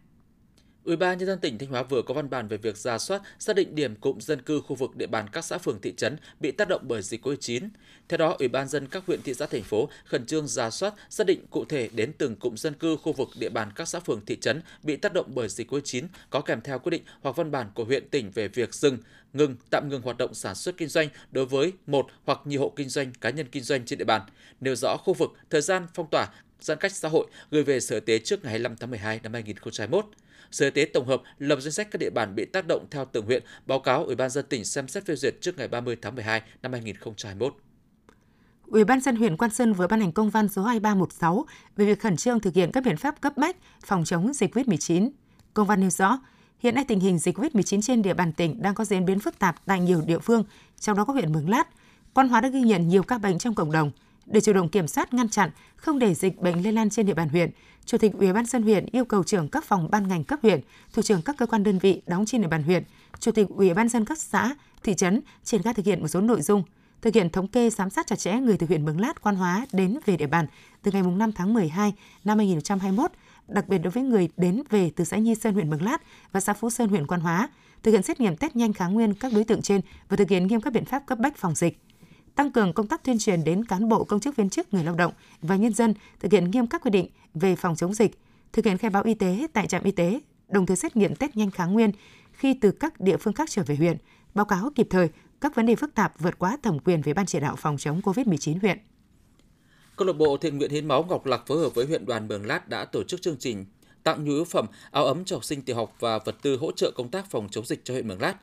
Ủy 0.87 0.95
ban 0.95 1.17
nhân 1.17 1.27
dân 1.27 1.39
tỉnh 1.39 1.57
Thanh 1.57 1.69
Hóa 1.69 1.83
vừa 1.83 2.01
có 2.01 2.13
văn 2.13 2.29
bản 2.29 2.47
về 2.47 2.57
việc 2.57 2.77
ra 2.77 2.97
soát, 2.97 3.21
xác 3.39 3.55
định 3.55 3.75
điểm 3.75 3.95
cụm 3.95 4.19
dân 4.19 4.41
cư 4.41 4.61
khu 4.61 4.75
vực 4.75 4.95
địa 4.95 5.07
bàn 5.07 5.25
các 5.31 5.45
xã 5.45 5.57
phường 5.57 5.81
thị 5.81 5.93
trấn 5.97 6.17
bị 6.39 6.51
tác 6.51 6.67
động 6.67 6.81
bởi 6.87 7.01
dịch 7.01 7.25
COVID-19. 7.25 7.69
Theo 8.09 8.17
đó, 8.17 8.35
Ủy 8.39 8.47
ban 8.47 8.67
dân 8.67 8.87
các 8.87 9.03
huyện 9.07 9.21
thị 9.21 9.33
xã 9.33 9.45
thành 9.45 9.63
phố 9.63 9.89
khẩn 10.05 10.25
trương 10.25 10.47
ra 10.47 10.69
soát, 10.69 10.93
xác 11.09 11.27
định 11.27 11.45
cụ 11.49 11.65
thể 11.65 11.89
đến 11.93 12.13
từng 12.17 12.35
cụm 12.35 12.55
dân 12.55 12.73
cư 12.73 12.97
khu 12.97 13.13
vực 13.13 13.29
địa 13.39 13.49
bàn 13.49 13.69
các 13.75 13.87
xã 13.87 13.99
phường 13.99 14.25
thị 14.25 14.37
trấn 14.41 14.61
bị 14.83 14.95
tác 14.95 15.13
động 15.13 15.25
bởi 15.35 15.49
dịch 15.49 15.71
COVID-19 15.71 16.03
có 16.29 16.41
kèm 16.41 16.61
theo 16.61 16.79
quyết 16.79 16.89
định 16.89 17.03
hoặc 17.21 17.35
văn 17.35 17.51
bản 17.51 17.67
của 17.73 17.83
huyện 17.83 18.09
tỉnh 18.09 18.31
về 18.31 18.47
việc 18.47 18.73
dừng, 18.73 18.97
ngừng, 19.33 19.55
tạm 19.69 19.89
ngừng 19.89 20.01
hoạt 20.01 20.17
động 20.17 20.33
sản 20.33 20.55
xuất 20.55 20.77
kinh 20.77 20.87
doanh 20.87 21.09
đối 21.31 21.45
với 21.45 21.73
một 21.87 22.07
hoặc 22.25 22.39
nhiều 22.45 22.61
hộ 22.61 22.73
kinh 22.75 22.89
doanh, 22.89 23.11
cá 23.21 23.29
nhân 23.29 23.47
kinh 23.51 23.63
doanh 23.63 23.85
trên 23.85 23.99
địa 23.99 24.05
bàn, 24.05 24.21
nêu 24.61 24.75
rõ 24.75 24.97
khu 24.97 25.13
vực, 25.13 25.31
thời 25.49 25.61
gian 25.61 25.87
phong 25.93 26.09
tỏa, 26.09 26.27
giãn 26.59 26.77
cách 26.77 26.91
xã 26.91 27.09
hội 27.09 27.27
gửi 27.51 27.63
về 27.63 27.79
Sở 27.79 27.95
Y 27.95 27.99
tế 27.99 28.19
trước 28.19 28.43
ngày 28.43 28.49
25 28.49 28.75
tháng 28.75 28.89
12 28.89 29.19
năm 29.23 29.33
2021. 29.33 30.05
Sở 30.51 30.65
Y 30.65 30.71
tế 30.71 30.85
tổng 30.93 31.07
hợp 31.07 31.21
lập 31.39 31.59
danh 31.61 31.71
sách 31.71 31.87
các 31.91 31.99
địa 31.99 32.09
bàn 32.09 32.35
bị 32.35 32.45
tác 32.45 32.65
động 32.67 32.85
theo 32.91 33.05
từng 33.05 33.25
huyện, 33.25 33.43
báo 33.65 33.79
cáo 33.79 34.03
Ủy 34.05 34.15
ban 34.15 34.29
dân 34.29 34.45
tỉnh 34.49 34.65
xem 34.65 34.87
xét 34.87 35.05
phê 35.05 35.15
duyệt 35.15 35.33
trước 35.41 35.57
ngày 35.57 35.67
30 35.67 35.97
tháng 36.01 36.15
12 36.15 36.41
năm 36.61 36.71
2021. 36.71 37.55
Ủy 38.67 38.83
ban 38.83 38.99
dân 38.99 39.15
huyện 39.15 39.37
Quan 39.37 39.51
Sơn 39.51 39.73
vừa 39.73 39.87
ban 39.87 39.99
hành 39.99 40.11
công 40.11 40.29
văn 40.29 40.49
số 40.49 40.63
2316 40.63 41.45
về 41.75 41.85
việc 41.85 41.99
khẩn 41.99 42.17
trương 42.17 42.39
thực 42.39 42.53
hiện 42.53 42.71
các 42.71 42.83
biện 42.83 42.97
pháp 42.97 43.21
cấp 43.21 43.37
bách 43.37 43.55
phòng 43.85 44.05
chống 44.05 44.33
dịch 44.33 44.55
COVID-19. 44.55 45.09
Công 45.53 45.67
văn 45.67 45.79
nêu 45.79 45.89
rõ, 45.89 46.19
hiện 46.59 46.75
nay 46.75 46.85
tình 46.87 46.99
hình 46.99 47.19
dịch 47.19 47.37
COVID-19 47.37 47.81
trên 47.81 48.01
địa 48.01 48.13
bàn 48.13 48.33
tỉnh 48.33 48.61
đang 48.61 48.75
có 48.75 48.85
diễn 48.85 49.05
biến 49.05 49.19
phức 49.19 49.39
tạp 49.39 49.65
tại 49.65 49.79
nhiều 49.79 50.01
địa 50.05 50.19
phương, 50.19 50.43
trong 50.79 50.97
đó 50.97 51.05
có 51.05 51.13
huyện 51.13 51.31
Mường 51.31 51.49
Lát. 51.49 51.67
Quan 52.13 52.29
Hóa 52.29 52.41
đã 52.41 52.49
ghi 52.49 52.61
nhận 52.61 52.87
nhiều 52.87 53.03
ca 53.03 53.17
bệnh 53.17 53.37
trong 53.37 53.55
cộng 53.55 53.71
đồng. 53.71 53.91
Để 54.27 54.41
chủ 54.41 54.53
động 54.53 54.69
kiểm 54.69 54.87
soát, 54.87 55.13
ngăn 55.13 55.29
chặn, 55.29 55.49
không 55.75 55.99
để 55.99 56.13
dịch 56.13 56.41
bệnh 56.41 56.63
lây 56.63 56.73
lan 56.73 56.89
trên 56.89 57.05
địa 57.05 57.13
bàn 57.13 57.29
huyện, 57.29 57.51
Chủ 57.85 57.97
tịch 57.97 58.13
Ủy 58.13 58.33
ban 58.33 58.45
dân 58.45 58.63
huyện 58.63 58.85
yêu 58.91 59.05
cầu 59.05 59.23
trưởng 59.23 59.49
các 59.49 59.63
phòng 59.63 59.91
ban 59.91 60.07
ngành 60.07 60.23
cấp 60.23 60.39
huyện, 60.41 60.61
thủ 60.93 61.01
trưởng 61.01 61.21
các 61.21 61.37
cơ 61.37 61.45
quan 61.45 61.63
đơn 61.63 61.79
vị 61.79 62.01
đóng 62.07 62.25
trên 62.25 62.41
địa 62.41 62.47
bàn 62.47 62.63
huyện, 62.63 62.83
chủ 63.19 63.31
tịch 63.31 63.47
Ủy 63.49 63.73
ban 63.73 63.89
dân 63.89 64.05
các 64.05 64.17
xã, 64.17 64.55
thị 64.83 64.93
trấn 64.93 65.21
triển 65.43 65.61
khai 65.61 65.73
thực 65.73 65.85
hiện 65.85 66.01
một 66.01 66.07
số 66.07 66.21
nội 66.21 66.41
dung 66.41 66.63
thực 67.01 67.15
hiện 67.15 67.29
thống 67.29 67.47
kê 67.47 67.69
giám 67.69 67.89
sát 67.89 68.07
chặt 68.07 68.19
chẽ 68.19 68.33
người 68.33 68.57
từ 68.57 68.67
huyện 68.67 68.85
Mường 68.85 69.01
Lát, 69.01 69.21
Quan 69.21 69.35
Hóa 69.35 69.65
đến 69.73 69.97
về 70.05 70.17
địa 70.17 70.27
bàn 70.27 70.45
từ 70.83 70.91
ngày 70.91 71.01
5 71.01 71.31
tháng 71.31 71.53
12 71.53 71.93
năm 72.23 72.37
2021, 72.37 73.11
đặc 73.47 73.67
biệt 73.67 73.77
đối 73.77 73.91
với 73.91 74.03
người 74.03 74.29
đến 74.37 74.63
về 74.69 74.91
từ 74.95 75.03
xã 75.03 75.17
Nhi 75.17 75.35
Sơn 75.35 75.53
huyện 75.53 75.69
Mường 75.69 75.83
Lát 75.83 76.01
và 76.31 76.39
xã 76.39 76.53
Phú 76.53 76.69
Sơn 76.69 76.89
huyện 76.89 77.07
Quan 77.07 77.21
Hóa, 77.21 77.49
thực 77.83 77.91
hiện 77.91 78.03
xét 78.03 78.19
nghiệm 78.19 78.35
test 78.35 78.55
nhanh 78.55 78.73
kháng 78.73 78.93
nguyên 78.93 79.13
các 79.13 79.33
đối 79.33 79.43
tượng 79.43 79.61
trên 79.61 79.81
và 80.09 80.17
thực 80.17 80.29
hiện 80.29 80.47
nghiêm 80.47 80.61
các 80.61 80.73
biện 80.73 80.85
pháp 80.85 81.05
cấp 81.05 81.19
bách 81.19 81.37
phòng 81.37 81.55
dịch 81.55 81.79
tăng 82.37 82.51
cường 82.51 82.73
công 82.73 82.87
tác 82.87 83.03
tuyên 83.03 83.19
truyền 83.19 83.43
đến 83.43 83.65
cán 83.65 83.89
bộ 83.89 84.03
công 84.03 84.19
chức 84.19 84.35
viên 84.35 84.49
chức 84.49 84.73
người 84.73 84.83
lao 84.83 84.95
động 84.95 85.13
và 85.41 85.55
nhân 85.55 85.73
dân 85.73 85.93
thực 86.19 86.31
hiện 86.31 86.51
nghiêm 86.51 86.67
các 86.67 86.81
quy 86.81 86.91
định 86.91 87.07
về 87.33 87.55
phòng 87.55 87.75
chống 87.75 87.93
dịch, 87.93 88.11
thực 88.53 88.65
hiện 88.65 88.77
khai 88.77 88.89
báo 88.89 89.03
y 89.03 89.13
tế 89.13 89.47
tại 89.53 89.67
trạm 89.67 89.83
y 89.83 89.91
tế, 89.91 90.19
đồng 90.47 90.65
thời 90.65 90.77
xét 90.77 90.95
nghiệm 90.95 91.15
test 91.15 91.35
nhanh 91.35 91.51
kháng 91.51 91.73
nguyên 91.73 91.91
khi 92.31 92.53
từ 92.61 92.71
các 92.71 92.99
địa 92.99 93.17
phương 93.17 93.33
khác 93.33 93.49
trở 93.51 93.63
về 93.63 93.75
huyện, 93.75 93.97
báo 94.33 94.45
cáo 94.45 94.71
kịp 94.75 94.87
thời 94.89 95.09
các 95.41 95.55
vấn 95.55 95.65
đề 95.65 95.75
phức 95.75 95.95
tạp 95.95 96.19
vượt 96.19 96.39
quá 96.39 96.57
thẩm 96.63 96.79
quyền 96.79 97.01
về 97.01 97.13
ban 97.13 97.25
chỉ 97.25 97.39
đạo 97.39 97.55
phòng 97.57 97.77
chống 97.77 98.01
COVID-19 98.03 98.59
huyện. 98.61 98.77
Câu 99.95 100.07
lạc 100.07 100.13
bộ 100.13 100.37
Thiện 100.37 100.57
nguyện 100.57 100.71
hiến 100.71 100.87
máu 100.87 101.03
Ngọc 101.03 101.25
Lặc 101.25 101.41
phối 101.47 101.57
hợp 101.57 101.75
với 101.75 101.85
huyện 101.85 102.05
đoàn 102.05 102.27
Mường 102.27 102.45
Lát 102.45 102.69
đã 102.69 102.85
tổ 102.85 103.03
chức 103.03 103.21
chương 103.21 103.37
trình 103.39 103.65
tặng 104.03 104.23
nhu 104.23 104.31
yếu 104.31 104.45
phẩm, 104.45 104.65
áo 104.91 105.05
ấm 105.05 105.25
cho 105.25 105.35
học 105.35 105.43
sinh 105.43 105.61
tiểu 105.61 105.75
học 105.75 105.95
và 105.99 106.19
vật 106.19 106.35
tư 106.41 106.57
hỗ 106.57 106.71
trợ 106.71 106.91
công 106.95 107.09
tác 107.09 107.31
phòng 107.31 107.47
chống 107.51 107.65
dịch 107.65 107.81
cho 107.83 107.93
huyện 107.93 108.07
Mường 108.07 108.21
Lát. 108.21 108.35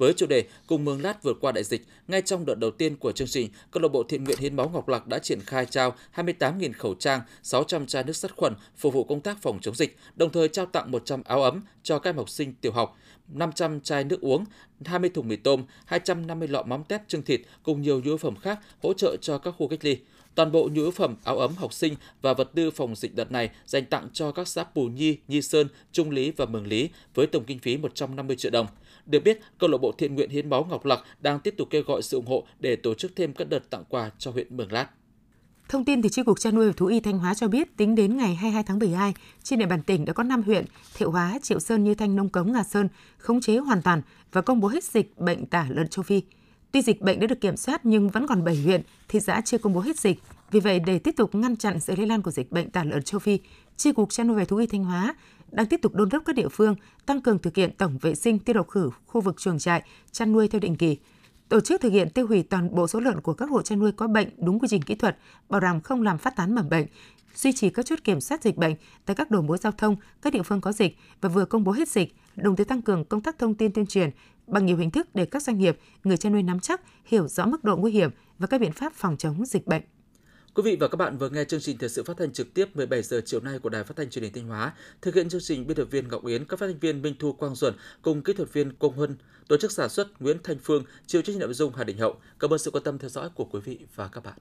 Với 0.00 0.12
chủ 0.12 0.26
đề 0.26 0.44
Cùng 0.66 0.84
Mường 0.84 1.02
Lát 1.02 1.22
vượt 1.22 1.36
qua 1.40 1.52
đại 1.52 1.64
dịch, 1.64 1.86
ngay 2.08 2.22
trong 2.22 2.46
đợt 2.46 2.54
đầu 2.54 2.70
tiên 2.70 2.96
của 2.96 3.12
chương 3.12 3.28
trình, 3.28 3.50
câu 3.70 3.82
lạc 3.82 3.88
bộ 3.88 4.02
thiện 4.02 4.24
nguyện 4.24 4.38
hiến 4.38 4.56
máu 4.56 4.68
Ngọc 4.68 4.88
Lặc 4.88 5.06
đã 5.06 5.18
triển 5.18 5.40
khai 5.40 5.66
trao 5.66 5.94
28.000 6.14 6.72
khẩu 6.78 6.94
trang, 6.94 7.20
600 7.42 7.86
chai 7.86 8.04
nước 8.04 8.12
sát 8.12 8.36
khuẩn 8.36 8.54
phục 8.76 8.94
vụ 8.94 9.04
công 9.04 9.20
tác 9.20 9.42
phòng 9.42 9.58
chống 9.62 9.74
dịch, 9.74 9.96
đồng 10.16 10.32
thời 10.32 10.48
trao 10.48 10.66
tặng 10.66 10.90
100 10.90 11.22
áo 11.24 11.42
ấm 11.42 11.62
cho 11.82 11.98
các 11.98 12.10
em 12.10 12.16
học 12.16 12.28
sinh 12.28 12.54
tiểu 12.60 12.72
học, 12.72 12.98
500 13.28 13.80
chai 13.80 14.04
nước 14.04 14.20
uống, 14.20 14.44
20 14.84 15.10
thùng 15.10 15.28
mì 15.28 15.36
tôm, 15.36 15.64
250 15.84 16.48
lọ 16.48 16.62
mắm 16.62 16.84
tép 16.84 17.08
trưng 17.08 17.22
thịt 17.22 17.40
cùng 17.62 17.82
nhiều 17.82 18.00
nhu 18.00 18.04
yếu 18.04 18.16
phẩm 18.16 18.36
khác 18.36 18.58
hỗ 18.82 18.92
trợ 18.92 19.16
cho 19.20 19.38
các 19.38 19.54
khu 19.58 19.68
cách 19.68 19.84
ly. 19.84 19.98
Toàn 20.34 20.52
bộ 20.52 20.68
nhu 20.72 20.82
yếu 20.82 20.90
phẩm, 20.90 21.16
áo 21.24 21.38
ấm 21.38 21.54
học 21.56 21.72
sinh 21.72 21.94
và 22.22 22.34
vật 22.34 22.50
tư 22.54 22.70
phòng 22.70 22.94
dịch 22.94 23.14
đợt 23.14 23.32
này 23.32 23.50
dành 23.66 23.84
tặng 23.84 24.08
cho 24.12 24.32
các 24.32 24.48
xã 24.48 24.64
Pù 24.64 24.84
Nhi, 24.84 25.16
Nhi 25.28 25.42
Sơn, 25.42 25.68
Trung 25.92 26.10
Lý 26.10 26.30
và 26.30 26.44
Mường 26.44 26.66
Lý 26.66 26.88
với 27.14 27.26
tổng 27.26 27.44
kinh 27.44 27.58
phí 27.58 27.76
150 27.76 28.36
triệu 28.36 28.50
đồng. 28.50 28.66
Được 29.10 29.24
biết, 29.24 29.40
câu 29.58 29.70
lạc 29.70 29.78
bộ 29.78 29.92
thiện 29.98 30.14
nguyện 30.14 30.30
hiến 30.30 30.50
máu 30.50 30.66
Ngọc 30.70 30.84
Lặc 30.84 31.00
đang 31.20 31.40
tiếp 31.40 31.54
tục 31.58 31.68
kêu 31.70 31.82
gọi 31.86 32.02
sự 32.02 32.16
ủng 32.16 32.26
hộ 32.26 32.46
để 32.60 32.76
tổ 32.76 32.94
chức 32.94 33.12
thêm 33.16 33.32
các 33.32 33.48
đợt 33.48 33.70
tặng 33.70 33.84
quà 33.88 34.10
cho 34.18 34.30
huyện 34.30 34.56
Mường 34.56 34.72
Lát. 34.72 34.86
Thông 35.68 35.84
tin 35.84 36.02
từ 36.02 36.08
Chi 36.08 36.22
cục 36.22 36.40
chăn 36.40 36.54
nuôi 36.54 36.66
và 36.66 36.72
thú 36.76 36.86
y 36.86 37.00
Thanh 37.00 37.18
Hóa 37.18 37.34
cho 37.34 37.48
biết, 37.48 37.76
tính 37.76 37.94
đến 37.94 38.16
ngày 38.16 38.34
22 38.34 38.62
tháng 38.62 38.78
12, 38.78 39.14
trên 39.42 39.58
địa 39.58 39.66
bàn 39.66 39.82
tỉnh 39.82 40.04
đã 40.04 40.12
có 40.12 40.22
5 40.22 40.42
huyện, 40.42 40.64
Thiệu 40.94 41.10
Hóa, 41.10 41.38
Triệu 41.42 41.60
Sơn, 41.60 41.84
Như 41.84 41.94
Thanh, 41.94 42.16
Nông 42.16 42.28
Cống, 42.28 42.52
Ngà 42.52 42.62
Sơn 42.62 42.88
khống 43.18 43.40
chế 43.40 43.56
hoàn 43.56 43.82
toàn 43.82 44.02
và 44.32 44.40
công 44.40 44.60
bố 44.60 44.68
hết 44.68 44.84
dịch 44.84 45.18
bệnh 45.18 45.46
tả 45.46 45.66
lợn 45.70 45.88
châu 45.88 46.02
Phi. 46.02 46.22
Tuy 46.72 46.82
dịch 46.82 47.00
bệnh 47.00 47.20
đã 47.20 47.26
được 47.26 47.40
kiểm 47.40 47.56
soát 47.56 47.86
nhưng 47.86 48.08
vẫn 48.08 48.26
còn 48.26 48.44
7 48.44 48.56
huyện, 48.56 48.82
thị 49.08 49.20
xã 49.20 49.40
chưa 49.44 49.58
công 49.58 49.72
bố 49.72 49.80
hết 49.80 49.98
dịch. 49.98 50.18
Vì 50.50 50.60
vậy, 50.60 50.80
để 50.80 50.98
tiếp 50.98 51.14
tục 51.16 51.34
ngăn 51.34 51.56
chặn 51.56 51.80
sự 51.80 51.94
lây 51.96 52.06
lan 52.06 52.22
của 52.22 52.30
dịch 52.30 52.52
bệnh 52.52 52.70
tả 52.70 52.84
lợn 52.84 53.02
châu 53.02 53.18
Phi, 53.18 53.38
Chi 53.76 53.92
cục 53.92 54.10
chăn 54.10 54.26
nuôi 54.26 54.36
và 54.36 54.44
thú 54.44 54.56
y 54.56 54.66
Thanh 54.66 54.84
Hóa 54.84 55.14
đang 55.50 55.66
tiếp 55.66 55.80
tục 55.82 55.94
đôn 55.94 56.08
đốc 56.08 56.22
các 56.26 56.36
địa 56.36 56.48
phương 56.48 56.74
tăng 57.06 57.20
cường 57.20 57.38
thực 57.38 57.56
hiện 57.56 57.70
tổng 57.78 57.98
vệ 57.98 58.14
sinh 58.14 58.38
tiêu 58.38 58.54
độc 58.54 58.68
khử 58.68 58.90
khu 59.06 59.20
vực 59.20 59.40
chuồng 59.40 59.58
trại, 59.58 59.82
chăn 60.12 60.32
nuôi 60.32 60.48
theo 60.48 60.60
định 60.60 60.76
kỳ, 60.76 60.96
tổ 61.48 61.60
chức 61.60 61.80
thực 61.80 61.92
hiện 61.92 62.10
tiêu 62.10 62.26
hủy 62.26 62.42
toàn 62.42 62.74
bộ 62.74 62.86
số 62.86 63.00
lợn 63.00 63.20
của 63.20 63.34
các 63.34 63.50
hộ 63.50 63.62
chăn 63.62 63.78
nuôi 63.78 63.92
có 63.92 64.06
bệnh 64.08 64.28
đúng 64.38 64.58
quy 64.58 64.68
trình 64.68 64.82
kỹ 64.82 64.94
thuật, 64.94 65.18
bảo 65.48 65.60
đảm 65.60 65.80
không 65.80 66.02
làm 66.02 66.18
phát 66.18 66.36
tán 66.36 66.54
mầm 66.54 66.68
bệnh, 66.68 66.86
duy 67.34 67.52
trì 67.52 67.70
các 67.70 67.86
chốt 67.86 67.98
kiểm 68.04 68.20
soát 68.20 68.42
dịch 68.42 68.56
bệnh 68.56 68.74
tại 69.06 69.16
các 69.16 69.30
đầu 69.30 69.42
mối 69.42 69.58
giao 69.58 69.72
thông, 69.72 69.96
các 70.22 70.32
địa 70.32 70.42
phương 70.42 70.60
có 70.60 70.72
dịch 70.72 70.96
và 71.20 71.28
vừa 71.28 71.44
công 71.44 71.64
bố 71.64 71.72
hết 71.72 71.88
dịch, 71.88 72.14
đồng 72.36 72.56
thời 72.56 72.64
tăng 72.64 72.82
cường 72.82 73.04
công 73.04 73.20
tác 73.20 73.38
thông 73.38 73.54
tin 73.54 73.72
tuyên 73.72 73.86
truyền 73.86 74.10
bằng 74.46 74.66
nhiều 74.66 74.76
hình 74.76 74.90
thức 74.90 75.14
để 75.14 75.24
các 75.24 75.42
doanh 75.42 75.58
nghiệp, 75.58 75.78
người 76.04 76.16
chăn 76.16 76.32
nuôi 76.32 76.42
nắm 76.42 76.60
chắc, 76.60 76.80
hiểu 77.04 77.28
rõ 77.28 77.46
mức 77.46 77.64
độ 77.64 77.76
nguy 77.76 77.92
hiểm 77.92 78.10
và 78.38 78.46
các 78.46 78.60
biện 78.60 78.72
pháp 78.72 78.92
phòng 78.94 79.16
chống 79.16 79.46
dịch 79.46 79.66
bệnh. 79.66 79.82
Quý 80.54 80.62
vị 80.62 80.76
và 80.80 80.88
các 80.88 80.96
bạn 80.96 81.18
vừa 81.18 81.28
nghe 81.28 81.44
chương 81.44 81.60
trình 81.60 81.78
thời 81.78 81.88
sự 81.88 82.04
phát 82.04 82.16
thanh 82.16 82.32
trực 82.32 82.54
tiếp 82.54 82.76
17 82.76 83.02
giờ 83.02 83.20
chiều 83.24 83.40
nay 83.40 83.58
của 83.58 83.68
Đài 83.68 83.84
Phát 83.84 83.96
thanh 83.96 84.10
Truyền 84.10 84.22
hình 84.22 84.32
Thanh 84.32 84.46
Hóa. 84.46 84.72
Thực 85.02 85.14
hiện 85.14 85.28
chương 85.28 85.40
trình 85.40 85.66
biên 85.66 85.76
tập 85.76 85.84
viên 85.90 86.08
Ngọc 86.08 86.26
Yến, 86.26 86.44
các 86.44 86.58
phát 86.58 86.66
thanh 86.66 86.78
viên 86.78 87.02
Minh 87.02 87.14
Thu 87.18 87.32
Quang 87.32 87.54
Duẩn 87.54 87.74
cùng 88.02 88.22
kỹ 88.22 88.32
thuật 88.32 88.52
viên 88.52 88.72
Công 88.72 88.96
Huân, 88.96 89.16
tổ 89.48 89.56
chức 89.56 89.72
sản 89.72 89.88
xuất 89.88 90.22
Nguyễn 90.22 90.36
Thanh 90.44 90.58
Phương, 90.58 90.84
chịu 91.06 91.22
trách 91.22 91.36
nhiệm 91.36 91.40
nội 91.40 91.54
dung 91.54 91.72
Hà 91.74 91.84
Đình 91.84 91.98
Hậu. 91.98 92.16
Cảm 92.40 92.52
ơn 92.52 92.58
sự 92.58 92.70
quan 92.70 92.84
tâm 92.84 92.98
theo 92.98 93.08
dõi 93.08 93.28
của 93.34 93.44
quý 93.44 93.60
vị 93.64 93.78
và 93.94 94.08
các 94.08 94.24
bạn. 94.24 94.38